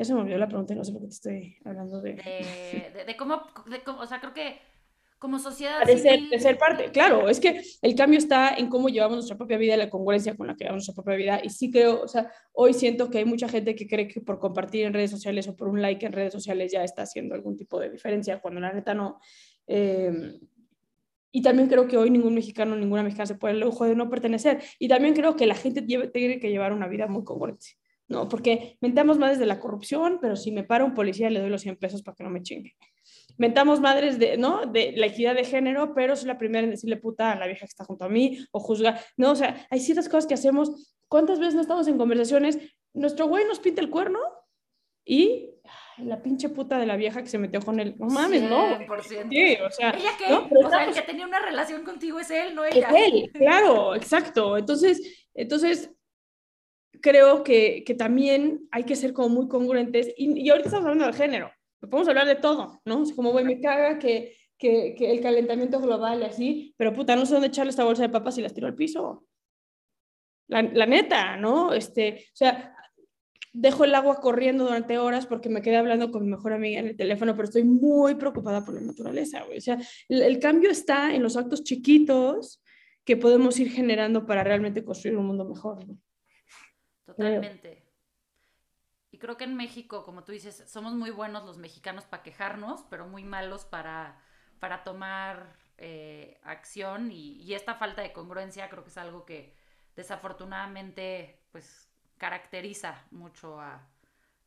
ya 0.00 0.04
se 0.06 0.14
me 0.14 0.20
olvidó 0.20 0.38
la 0.38 0.48
pregunta 0.48 0.72
y 0.72 0.76
no 0.76 0.84
sé 0.84 0.92
por 0.92 1.02
qué 1.02 1.08
te 1.08 1.12
estoy 1.12 1.56
hablando 1.62 2.00
de... 2.00 2.14
De, 2.14 3.04
de, 3.06 3.16
cómo, 3.18 3.42
de 3.66 3.82
cómo, 3.82 4.00
o 4.00 4.06
sea, 4.06 4.18
creo 4.18 4.32
que 4.32 4.58
como 5.18 5.38
sociedad. 5.38 5.84
De 5.84 5.98
ser, 5.98 6.20
de 6.30 6.40
ser, 6.40 6.56
parte, 6.56 6.90
claro, 6.90 7.28
es 7.28 7.38
que 7.38 7.60
el 7.82 7.94
cambio 7.94 8.18
está 8.18 8.54
en 8.54 8.70
cómo 8.70 8.88
llevamos 8.88 9.16
nuestra 9.16 9.36
propia 9.36 9.58
vida 9.58 9.76
la 9.76 9.90
congruencia 9.90 10.34
con 10.34 10.46
la 10.46 10.54
que 10.54 10.64
llevamos 10.64 10.86
nuestra 10.86 10.94
propia 10.94 11.16
vida. 11.16 11.40
Y 11.44 11.50
sí 11.50 11.70
creo, 11.70 12.00
o 12.00 12.08
sea, 12.08 12.32
hoy 12.54 12.72
siento 12.72 13.10
que 13.10 13.18
hay 13.18 13.26
mucha 13.26 13.46
gente 13.46 13.74
que 13.74 13.86
cree 13.86 14.08
que 14.08 14.22
por 14.22 14.38
compartir 14.38 14.86
en 14.86 14.94
redes 14.94 15.10
sociales 15.10 15.46
o 15.48 15.54
por 15.54 15.68
un 15.68 15.82
like 15.82 16.06
en 16.06 16.12
redes 16.12 16.32
sociales 16.32 16.72
ya 16.72 16.82
está 16.82 17.02
haciendo 17.02 17.34
algún 17.34 17.58
tipo 17.58 17.78
de 17.78 17.90
diferencia, 17.90 18.40
cuando 18.40 18.58
la 18.60 18.72
neta 18.72 18.94
no. 18.94 19.20
Em, 19.66 20.40
y 21.30 21.42
también 21.42 21.68
creo 21.68 21.86
que 21.86 21.98
hoy 21.98 22.08
ningún 22.08 22.34
mexicano, 22.34 22.74
ninguna 22.74 23.02
mexicana 23.02 23.26
se 23.26 23.34
puede 23.34 23.52
el 23.52 23.60
lujo 23.60 23.84
de 23.84 23.94
no 23.94 24.08
pertenecer. 24.08 24.62
Y 24.78 24.88
también 24.88 25.12
creo 25.12 25.36
que 25.36 25.44
la 25.44 25.56
gente 25.56 25.82
tiene 25.82 26.40
que 26.40 26.48
llevar 26.48 26.72
una 26.72 26.88
vida 26.88 27.06
muy 27.06 27.22
congruente. 27.24 27.76
¿No? 28.10 28.28
Porque 28.28 28.76
mentamos 28.82 29.18
más 29.18 29.30
desde 29.30 29.46
la 29.46 29.58
corrupción, 29.58 30.18
pero 30.20 30.36
si 30.36 30.52
me 30.52 30.64
para 30.64 30.84
un 30.84 30.92
policía 30.92 31.30
le 31.30 31.40
doy 31.40 31.48
los 31.48 31.62
100 31.62 31.76
pesos 31.76 32.02
para 32.02 32.14
que 32.14 32.24
no 32.24 32.30
me 32.30 32.42
chingue 32.42 32.76
mentamos 33.40 33.80
madres 33.80 34.18
de, 34.18 34.36
¿no? 34.36 34.66
de 34.66 34.92
la 34.96 35.06
equidad 35.06 35.34
de 35.34 35.44
género, 35.44 35.94
pero 35.94 36.14
soy 36.14 36.28
la 36.28 36.36
primera 36.36 36.62
en 36.62 36.72
decirle 36.72 36.98
puta 36.98 37.32
a 37.32 37.36
la 37.36 37.46
vieja 37.46 37.60
que 37.60 37.70
está 37.70 37.86
junto 37.86 38.04
a 38.04 38.08
mí 38.10 38.38
o 38.52 38.60
juzgar. 38.60 39.00
No, 39.16 39.32
o 39.32 39.34
sea, 39.34 39.66
hay 39.70 39.80
ciertas 39.80 40.10
cosas 40.10 40.26
que 40.26 40.34
hacemos. 40.34 40.98
¿Cuántas 41.08 41.38
veces 41.38 41.54
no 41.54 41.62
estamos 41.62 41.88
en 41.88 41.96
conversaciones? 41.96 42.58
Nuestro 42.92 43.28
güey 43.28 43.46
nos 43.46 43.58
pinta 43.58 43.80
el 43.80 43.88
cuerno 43.88 44.18
y 45.06 45.54
la 45.96 46.22
pinche 46.22 46.50
puta 46.50 46.78
de 46.78 46.84
la 46.84 46.96
vieja 46.96 47.22
que 47.22 47.30
se 47.30 47.38
metió 47.38 47.62
con 47.62 47.80
él. 47.80 47.94
No 47.98 48.08
mames, 48.08 48.42
no. 48.42 48.78
Sí, 49.30 49.56
o 49.66 49.70
sea, 49.70 49.90
¿Ella 49.92 50.10
qué? 50.18 50.34
o 50.34 50.68
sea, 50.68 50.84
el 50.84 50.92
que 50.92 51.02
tenía 51.02 51.24
una 51.24 51.40
relación 51.40 51.82
contigo 51.82 52.20
es 52.20 52.30
él, 52.30 52.54
no 52.54 52.66
ella. 52.66 52.88
Es 52.90 53.12
él, 53.12 53.30
claro, 53.32 53.94
exacto. 53.94 54.58
Entonces, 54.58 55.26
entonces 55.32 55.90
creo 57.00 57.44
que, 57.44 57.84
que 57.84 57.94
también 57.94 58.68
hay 58.70 58.84
que 58.84 58.96
ser 58.96 59.12
como 59.12 59.28
muy 59.28 59.48
congruentes. 59.48 60.12
Y, 60.16 60.40
y 60.40 60.50
ahorita 60.50 60.68
estamos 60.68 60.86
hablando 60.86 61.06
del 61.06 61.14
género 61.14 61.50
podemos 61.88 62.08
hablar 62.08 62.26
de 62.26 62.36
todo, 62.36 62.80
¿no? 62.84 63.02
Es 63.02 63.12
como, 63.12 63.32
güey, 63.32 63.44
me 63.44 63.60
caga 63.60 63.98
que, 63.98 64.36
que, 64.58 64.94
que, 64.96 65.12
el 65.12 65.20
calentamiento 65.20 65.80
global 65.80 66.20
y 66.20 66.24
así, 66.24 66.74
pero 66.76 66.92
puta, 66.92 67.16
no 67.16 67.24
sé 67.24 67.34
dónde 67.34 67.48
echarle 67.48 67.70
esta 67.70 67.84
bolsa 67.84 68.02
de 68.02 68.10
papas 68.10 68.36
y 68.38 68.42
las 68.42 68.52
tiro 68.52 68.66
al 68.66 68.74
piso. 68.74 69.24
La, 70.48 70.62
la, 70.62 70.86
neta, 70.86 71.36
¿no? 71.36 71.72
Este, 71.72 72.24
o 72.26 72.36
sea, 72.36 72.74
dejo 73.52 73.84
el 73.84 73.94
agua 73.94 74.20
corriendo 74.20 74.64
durante 74.64 74.98
horas 74.98 75.26
porque 75.26 75.48
me 75.48 75.62
quedé 75.62 75.76
hablando 75.76 76.10
con 76.10 76.24
mi 76.24 76.30
mejor 76.30 76.52
amiga 76.52 76.80
en 76.80 76.88
el 76.88 76.96
teléfono, 76.96 77.34
pero 77.34 77.44
estoy 77.44 77.64
muy 77.64 78.16
preocupada 78.16 78.64
por 78.64 78.74
la 78.74 78.80
naturaleza, 78.80 79.44
güey. 79.44 79.58
O 79.58 79.62
sea, 79.62 79.78
el, 80.08 80.22
el 80.22 80.38
cambio 80.38 80.70
está 80.70 81.14
en 81.14 81.22
los 81.22 81.36
actos 81.36 81.62
chiquitos 81.62 82.62
que 83.04 83.16
podemos 83.16 83.58
ir 83.58 83.70
generando 83.70 84.26
para 84.26 84.44
realmente 84.44 84.84
construir 84.84 85.16
un 85.16 85.26
mundo 85.26 85.44
mejor, 85.44 85.86
¿no? 85.86 85.96
Totalmente. 87.14 87.86
Creo 89.18 89.36
que 89.36 89.44
en 89.44 89.56
México, 89.56 90.04
como 90.04 90.24
tú 90.24 90.32
dices, 90.32 90.64
somos 90.66 90.94
muy 90.94 91.10
buenos 91.10 91.44
los 91.44 91.58
mexicanos 91.58 92.04
para 92.04 92.22
quejarnos, 92.22 92.84
pero 92.88 93.06
muy 93.06 93.24
malos 93.24 93.64
para, 93.64 94.22
para 94.60 94.82
tomar 94.82 95.56
eh, 95.78 96.38
acción 96.44 97.10
y, 97.10 97.52
esta 97.54 97.74
falta 97.74 98.02
de 98.02 98.12
congruencia 98.12 98.68
creo 98.68 98.84
que 98.84 98.90
es 98.90 98.98
algo 98.98 99.24
que 99.24 99.54
desafortunadamente 99.96 101.42
pues 101.50 101.90
caracteriza 102.18 103.04
mucho 103.10 103.60
a, 103.60 103.88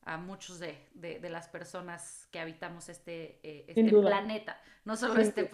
a 0.06 0.18
muchos 0.18 0.60
de, 0.60 0.90
de, 0.94 1.30
las 1.30 1.48
personas 1.50 2.28
que 2.32 2.40
habitamos 2.40 2.88
este, 2.88 3.40
eh, 3.44 3.66
este 3.68 3.90
planeta, 3.90 4.62
no 4.86 4.96
solo 4.96 5.20
este. 5.20 5.52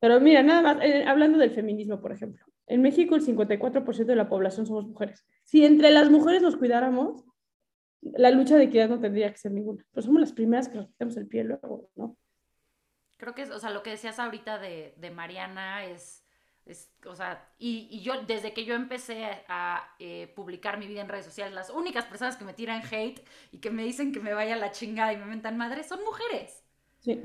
Pero 0.00 0.18
mira, 0.18 0.42
nada 0.42 0.62
más, 0.62 0.78
eh, 0.82 1.04
hablando 1.06 1.38
del 1.38 1.50
feminismo, 1.50 2.00
por 2.00 2.12
ejemplo, 2.12 2.44
en 2.66 2.82
México 2.82 3.14
el 3.14 3.22
54% 3.22 4.06
de 4.06 4.16
la 4.16 4.28
población 4.28 4.66
somos 4.66 4.86
mujeres. 4.86 5.26
Si 5.44 5.64
entre 5.64 5.90
las 5.90 6.10
mujeres 6.10 6.40
nos 6.40 6.56
cuidáramos, 6.56 7.24
la 8.00 8.30
lucha 8.30 8.56
de 8.56 8.64
equidad 8.64 8.88
no 8.88 8.98
tendría 8.98 9.30
que 9.30 9.38
ser 9.38 9.52
ninguna. 9.52 9.84
Pero 9.92 10.02
somos 10.06 10.20
las 10.20 10.32
primeras 10.32 10.68
que 10.68 10.76
nos 10.76 10.86
quitamos 10.86 11.16
el 11.16 11.26
pie 11.26 11.44
luego, 11.44 11.90
¿no? 11.96 12.16
Creo 13.18 13.34
que, 13.34 13.42
o 13.44 13.58
sea, 13.58 13.70
lo 13.70 13.82
que 13.82 13.90
decías 13.90 14.18
ahorita 14.18 14.58
de, 14.58 14.94
de 14.96 15.10
Mariana 15.10 15.84
es, 15.84 16.24
es, 16.64 16.90
o 17.04 17.14
sea, 17.14 17.52
y, 17.58 17.88
y, 17.90 18.00
yo, 18.00 18.22
desde 18.22 18.54
que 18.54 18.64
yo 18.64 18.74
empecé 18.74 19.26
a 19.48 19.94
eh, 19.98 20.32
publicar 20.34 20.78
mi 20.78 20.86
vida 20.86 21.02
en 21.02 21.08
redes 21.08 21.26
sociales, 21.26 21.52
las 21.52 21.68
únicas 21.68 22.06
personas 22.06 22.38
que 22.38 22.46
me 22.46 22.54
tiran 22.54 22.82
hate 22.90 23.22
y 23.52 23.58
que 23.58 23.70
me 23.70 23.84
dicen 23.84 24.12
que 24.12 24.20
me 24.20 24.32
vaya 24.32 24.56
la 24.56 24.70
chingada 24.70 25.12
y 25.12 25.18
me 25.18 25.26
mentan 25.26 25.58
madre 25.58 25.82
son 25.82 26.02
mujeres. 26.02 26.64
Sí. 27.00 27.22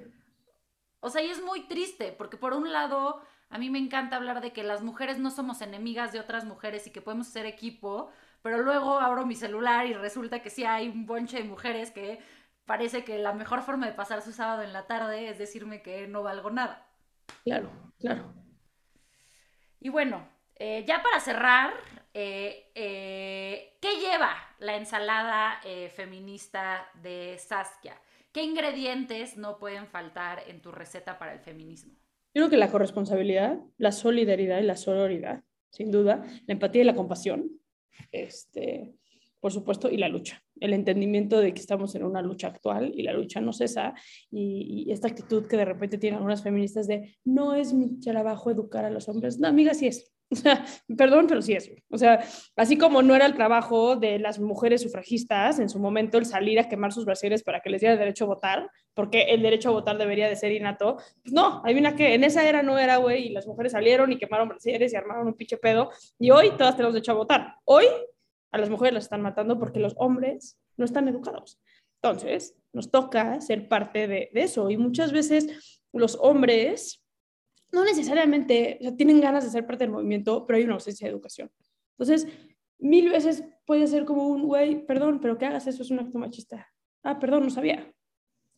O 1.05 1.09
sea, 1.11 1.21
y 1.21 1.29
es 1.29 1.41
muy 1.43 1.61
triste, 1.67 2.11
porque 2.11 2.35
por 2.37 2.53
un 2.53 2.71
lado 2.71 3.21
A 3.49 3.57
mí 3.59 3.69
me 3.69 3.79
encanta 3.79 4.15
hablar 4.15 4.41
de 4.41 4.51
que 4.51 4.63
las 4.63 4.81
mujeres 4.83 5.19
no 5.19 5.29
somos 5.29 5.61
enemigas 5.61 6.11
de 6.11 6.19
otras 6.19 6.45
mujeres 6.45 6.87
y 6.87 6.91
que 6.91 7.01
podemos 7.01 7.27
ser 7.27 7.45
equipo, 7.45 8.09
pero 8.41 8.57
luego 8.63 8.99
abro 8.99 9.25
mi 9.25 9.35
celular 9.35 9.85
y 9.85 9.93
resulta 9.93 10.41
que 10.41 10.49
sí 10.49 10.65
hay 10.65 10.89
un 10.89 11.05
bonche 11.05 11.37
de 11.37 11.43
mujeres 11.43 11.91
que 11.91 12.19
parece 12.65 13.03
que 13.05 13.19
la 13.19 13.33
mejor 13.33 13.61
forma 13.61 13.85
de 13.85 13.93
pasar 13.93 14.21
su 14.23 14.31
sábado 14.33 14.63
en 14.63 14.73
la 14.73 14.87
tarde 14.87 15.29
es 15.29 15.37
decirme 15.37 15.81
que 15.83 16.07
no 16.07 16.23
valgo 16.23 16.49
nada. 16.49 16.87
Claro, 17.43 17.69
claro. 17.99 18.33
Y 19.79 19.89
bueno, 19.89 20.27
eh, 20.55 20.83
ya 20.87 21.03
para 21.03 21.19
cerrar, 21.19 21.73
eh, 22.13 22.71
eh, 22.75 23.77
¿qué 23.81 23.99
lleva 23.99 24.35
la 24.59 24.75
ensalada 24.75 25.61
feminista 25.95 26.89
de 26.95 27.37
Saskia? 27.37 27.95
¿Qué 28.35 28.43
ingredientes 28.43 29.37
no 29.37 29.59
pueden 29.59 29.87
faltar 29.87 30.43
en 30.49 30.61
tu 30.61 30.69
receta 30.69 31.17
para 31.17 31.31
el 31.31 31.39
feminismo? 31.39 31.93
Yo 32.33 32.41
creo 32.41 32.49
que 32.49 32.57
la 32.57 32.69
corresponsabilidad, 32.69 33.61
la 33.77 33.93
solidaridad 33.93 34.59
y 34.59 34.63
la 34.63 34.75
sororidad, 34.75 35.41
sin 35.69 35.89
duda, 35.89 36.21
la 36.45 36.51
empatía 36.51 36.81
y 36.81 36.85
la 36.85 36.95
compasión, 36.95 37.49
este, 38.11 38.93
por 39.39 39.53
supuesto, 39.53 39.89
y 39.89 39.95
la 39.95 40.09
lucha. 40.09 40.43
El 40.59 40.73
entendimiento 40.73 41.39
de 41.39 41.53
que 41.53 41.61
estamos 41.61 41.95
en 41.95 42.03
una 42.03 42.21
lucha 42.21 42.47
actual 42.47 42.91
y 42.93 43.03
la 43.03 43.13
lucha 43.13 43.39
no 43.39 43.53
cesa. 43.53 43.93
Y, 44.29 44.91
esta 44.91 45.07
actitud 45.07 45.47
que 45.47 45.55
de 45.55 45.63
repente 45.63 45.97
tienen 45.97 46.17
algunas 46.17 46.43
feministas 46.43 46.87
de 46.87 47.15
no 47.23 47.55
es 47.55 47.71
mi 47.71 48.01
trabajo 48.01 48.51
educar 48.51 48.83
a 48.83 48.89
los 48.89 49.07
hombres. 49.07 49.39
No, 49.39 49.47
amiga, 49.47 49.73
sí 49.73 49.87
es. 49.87 50.13
Perdón, 50.97 51.27
pero 51.27 51.41
sí 51.41 51.53
es. 51.53 51.71
O 51.89 51.97
sea, 51.97 52.23
así 52.55 52.77
como 52.77 53.01
no 53.01 53.15
era 53.15 53.25
el 53.25 53.35
trabajo 53.35 53.95
de 53.95 54.19
las 54.19 54.39
mujeres 54.39 54.81
sufragistas 54.81 55.59
en 55.59 55.69
su 55.69 55.79
momento 55.79 56.17
el 56.17 56.25
salir 56.25 56.59
a 56.59 56.67
quemar 56.67 56.91
sus 56.91 57.05
brasieres 57.05 57.43
para 57.43 57.61
que 57.61 57.69
les 57.69 57.81
diera 57.81 57.95
derecho 57.95 58.25
a 58.25 58.27
votar, 58.27 58.69
porque 58.93 59.23
el 59.23 59.41
derecho 59.41 59.69
a 59.69 59.73
votar 59.73 59.97
debería 59.97 60.27
de 60.27 60.35
ser 60.35 60.51
innato, 60.51 60.97
pues 61.21 61.33
no, 61.33 61.61
adivina 61.63 61.95
que 61.95 62.15
en 62.15 62.23
esa 62.23 62.47
era 62.47 62.63
no 62.63 62.79
era, 62.79 62.97
güey, 62.97 63.27
y 63.27 63.29
las 63.29 63.47
mujeres 63.47 63.73
salieron 63.73 64.11
y 64.11 64.17
quemaron 64.17 64.49
brasieres 64.49 64.93
y 64.93 64.95
armaron 64.95 65.27
un 65.27 65.35
pinche 65.35 65.57
pedo, 65.57 65.91
y 66.19 66.31
hoy 66.31 66.51
todas 66.57 66.75
tenemos 66.75 66.93
derecho 66.93 67.11
a 67.11 67.15
votar. 67.15 67.55
Hoy 67.65 67.85
a 68.51 68.57
las 68.57 68.69
mujeres 68.69 68.93
las 68.93 69.03
están 69.03 69.21
matando 69.21 69.59
porque 69.59 69.79
los 69.79 69.93
hombres 69.97 70.57
no 70.77 70.85
están 70.85 71.07
educados. 71.07 71.59
Entonces, 72.01 72.55
nos 72.73 72.91
toca 72.91 73.39
ser 73.41 73.67
parte 73.67 74.07
de 74.07 74.29
eso, 74.33 74.69
y 74.69 74.77
muchas 74.77 75.11
veces 75.11 75.81
los 75.93 76.17
hombres 76.19 77.04
no 77.75 77.83
necesariamente, 77.83 78.79
tienen 78.97 79.19
ganas 79.19 79.43
de 79.43 79.49
ser 79.49 79.67
parte 79.67 79.83
del 79.83 79.91
movimiento, 79.91 80.45
pero 80.47 80.57
hay 80.57 80.63
una 80.63 80.75
ausencia 80.75 81.05
de 81.05 81.11
educación. 81.11 81.51
Entonces, 81.97 82.25
mil 82.79 83.09
veces 83.09 83.43
puede 83.65 83.85
ser 83.87 84.05
como 84.05 84.29
un, 84.29 84.43
güey, 84.43 84.85
perdón, 84.85 85.19
pero 85.19 85.37
que 85.37 85.45
hagas 85.45 85.67
eso 85.67 85.83
es 85.83 85.91
un 85.91 85.99
acto 85.99 86.17
machista. 86.17 86.71
Ah, 87.03 87.19
perdón, 87.19 87.43
no 87.43 87.49
sabía. 87.49 87.91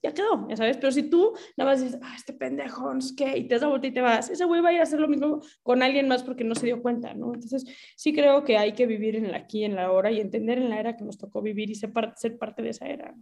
Ya 0.03 0.13
quedó, 0.13 0.47
ya 0.47 0.55
sabes, 0.55 0.77
pero 0.77 0.91
si 0.91 1.09
tú 1.09 1.33
nada 1.57 1.71
más 1.71 1.81
dices, 1.81 1.99
ah, 2.03 2.13
este 2.15 2.31
pendejo, 2.31 2.93
no 2.93 2.99
qué, 3.17 3.39
y 3.39 3.47
te 3.47 3.55
das 3.55 3.63
la 3.63 3.69
vuelta 3.69 3.87
y 3.87 3.91
te 3.91 4.01
vas, 4.01 4.29
ese 4.29 4.45
güey 4.45 4.61
va 4.61 4.69
a 4.69 4.73
ir 4.73 4.79
a 4.79 4.83
hacer 4.83 4.99
lo 4.99 5.07
mismo 5.07 5.41
con 5.63 5.81
alguien 5.81 6.07
más 6.07 6.21
porque 6.21 6.43
no 6.43 6.53
se 6.53 6.67
dio 6.67 6.83
cuenta, 6.83 7.15
¿no? 7.15 7.33
Entonces, 7.33 7.65
sí 7.95 8.13
creo 8.13 8.43
que 8.43 8.59
hay 8.59 8.73
que 8.73 8.85
vivir 8.85 9.15
en 9.15 9.25
el 9.25 9.33
aquí, 9.33 9.63
en 9.63 9.75
la 9.75 9.91
hora 9.91 10.11
y 10.11 10.19
entender 10.19 10.59
en 10.59 10.69
la 10.69 10.79
era 10.79 10.95
que 10.95 11.03
nos 11.03 11.17
tocó 11.17 11.41
vivir 11.41 11.71
y 11.71 11.75
ser, 11.75 11.91
ser 12.15 12.37
parte 12.37 12.61
de 12.61 12.69
esa 12.69 12.85
era. 12.85 13.15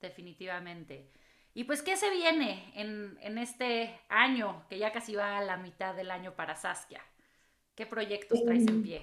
Definitivamente. 0.00 1.19
Y 1.52 1.64
pues, 1.64 1.82
¿qué 1.82 1.96
se 1.96 2.10
viene 2.10 2.72
en, 2.74 3.38
este 3.38 3.90
año, 4.08 4.64
que 4.68 4.78
ya 4.78 4.92
casi 4.92 5.14
va 5.14 5.38
a 5.38 5.44
la 5.44 5.56
mitad 5.56 5.94
del 5.94 6.10
año 6.10 6.34
para 6.36 6.56
Saskia? 6.56 7.00
¿Qué 7.74 7.86
proyectos 7.86 8.44
traes 8.44 8.66
en 8.68 8.82
pie? 8.82 9.02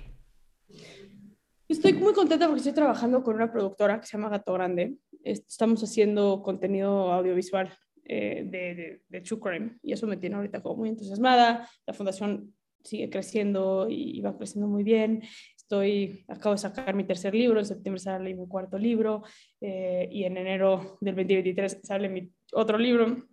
Estoy 1.67 1.93
muy 1.93 2.13
contenta 2.13 2.47
porque 2.47 2.59
estoy 2.59 2.73
trabajando 2.73 3.21
con 3.21 3.35
una 3.35 3.51
productora 3.51 3.99
que 3.99 4.05
se 4.05 4.17
llama 4.17 4.29
Gato 4.29 4.53
Grande. 4.53 4.97
Estamos 5.23 5.83
haciendo 5.83 6.41
contenido 6.41 7.11
audiovisual 7.11 7.73
eh, 8.05 8.43
de, 8.45 9.01
de, 9.09 9.21
True 9.21 9.39
Crime 9.41 9.77
y 9.83 9.91
eso 9.91 10.07
me 10.07 10.15
tiene 10.15 10.37
ahorita 10.37 10.61
como 10.61 10.77
muy 10.77 10.89
entusiasmada. 10.89 11.69
La 11.85 11.93
fundación 11.93 12.53
sigue 12.81 13.09
creciendo 13.09 13.87
y 13.89 14.21
va 14.21 14.37
creciendo 14.37 14.69
muy 14.69 14.83
bien. 14.83 15.21
Estoy, 15.57 16.23
acabo 16.29 16.55
de 16.55 16.59
sacar 16.59 16.95
mi 16.95 17.03
tercer 17.03 17.35
libro, 17.35 17.59
en 17.59 17.65
septiembre 17.65 17.99
sale 17.99 18.33
mi 18.33 18.47
cuarto 18.47 18.77
libro 18.77 19.23
eh, 19.59 20.07
y 20.09 20.23
en 20.23 20.37
enero 20.37 20.97
del 21.01 21.15
2023 21.15 21.81
sale 21.83 22.07
mi 22.07 22.31
otro 22.53 22.77
libro, 22.77 23.27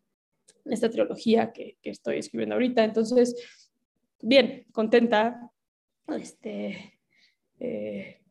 esta 0.64 0.90
trilogía 0.90 1.52
que, 1.52 1.78
estoy 1.82 2.18
escribiendo 2.18 2.54
ahorita. 2.54 2.84
Entonces, 2.84 3.34
bien, 4.22 4.66
contenta, 4.72 5.50
este, 6.08 7.00
eh, 7.58 8.22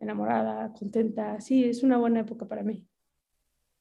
enamorada, 0.00 0.72
contenta. 0.72 1.40
Sí, 1.40 1.64
es 1.64 1.82
una 1.82 1.96
buena 1.96 2.20
época 2.20 2.46
para 2.46 2.62
mí. 2.62 2.86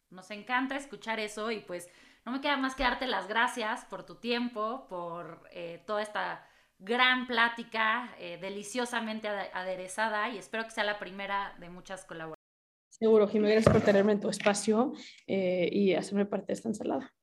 Nos 0.09 0.29
encanta 0.31 0.75
escuchar 0.75 1.19
eso 1.19 1.51
y 1.51 1.59
pues 1.59 1.89
no 2.25 2.31
me 2.31 2.41
queda 2.41 2.57
más 2.57 2.75
que 2.75 2.83
darte 2.83 3.07
las 3.07 3.27
gracias 3.27 3.85
por 3.85 4.05
tu 4.05 4.15
tiempo, 4.15 4.85
por 4.87 5.41
eh, 5.51 5.83
toda 5.85 6.01
esta 6.01 6.47
gran 6.79 7.27
plática, 7.27 8.13
eh, 8.19 8.37
deliciosamente 8.39 9.27
aderezada 9.27 10.29
y 10.29 10.37
espero 10.37 10.65
que 10.65 10.71
sea 10.71 10.83
la 10.83 10.99
primera 10.99 11.55
de 11.59 11.69
muchas 11.69 12.05
colaboraciones. 12.05 12.42
Seguro, 13.03 13.27
Jimmy, 13.27 13.49
gracias 13.49 13.73
por 13.73 13.83
tenerme 13.83 14.13
en 14.13 14.21
tu 14.21 14.29
espacio 14.29 14.93
eh, 15.27 15.67
y 15.69 15.93
hacerme 15.93 16.25
parte 16.25 16.45
de 16.47 16.53
esta 16.53 16.69
ensalada. 16.69 17.13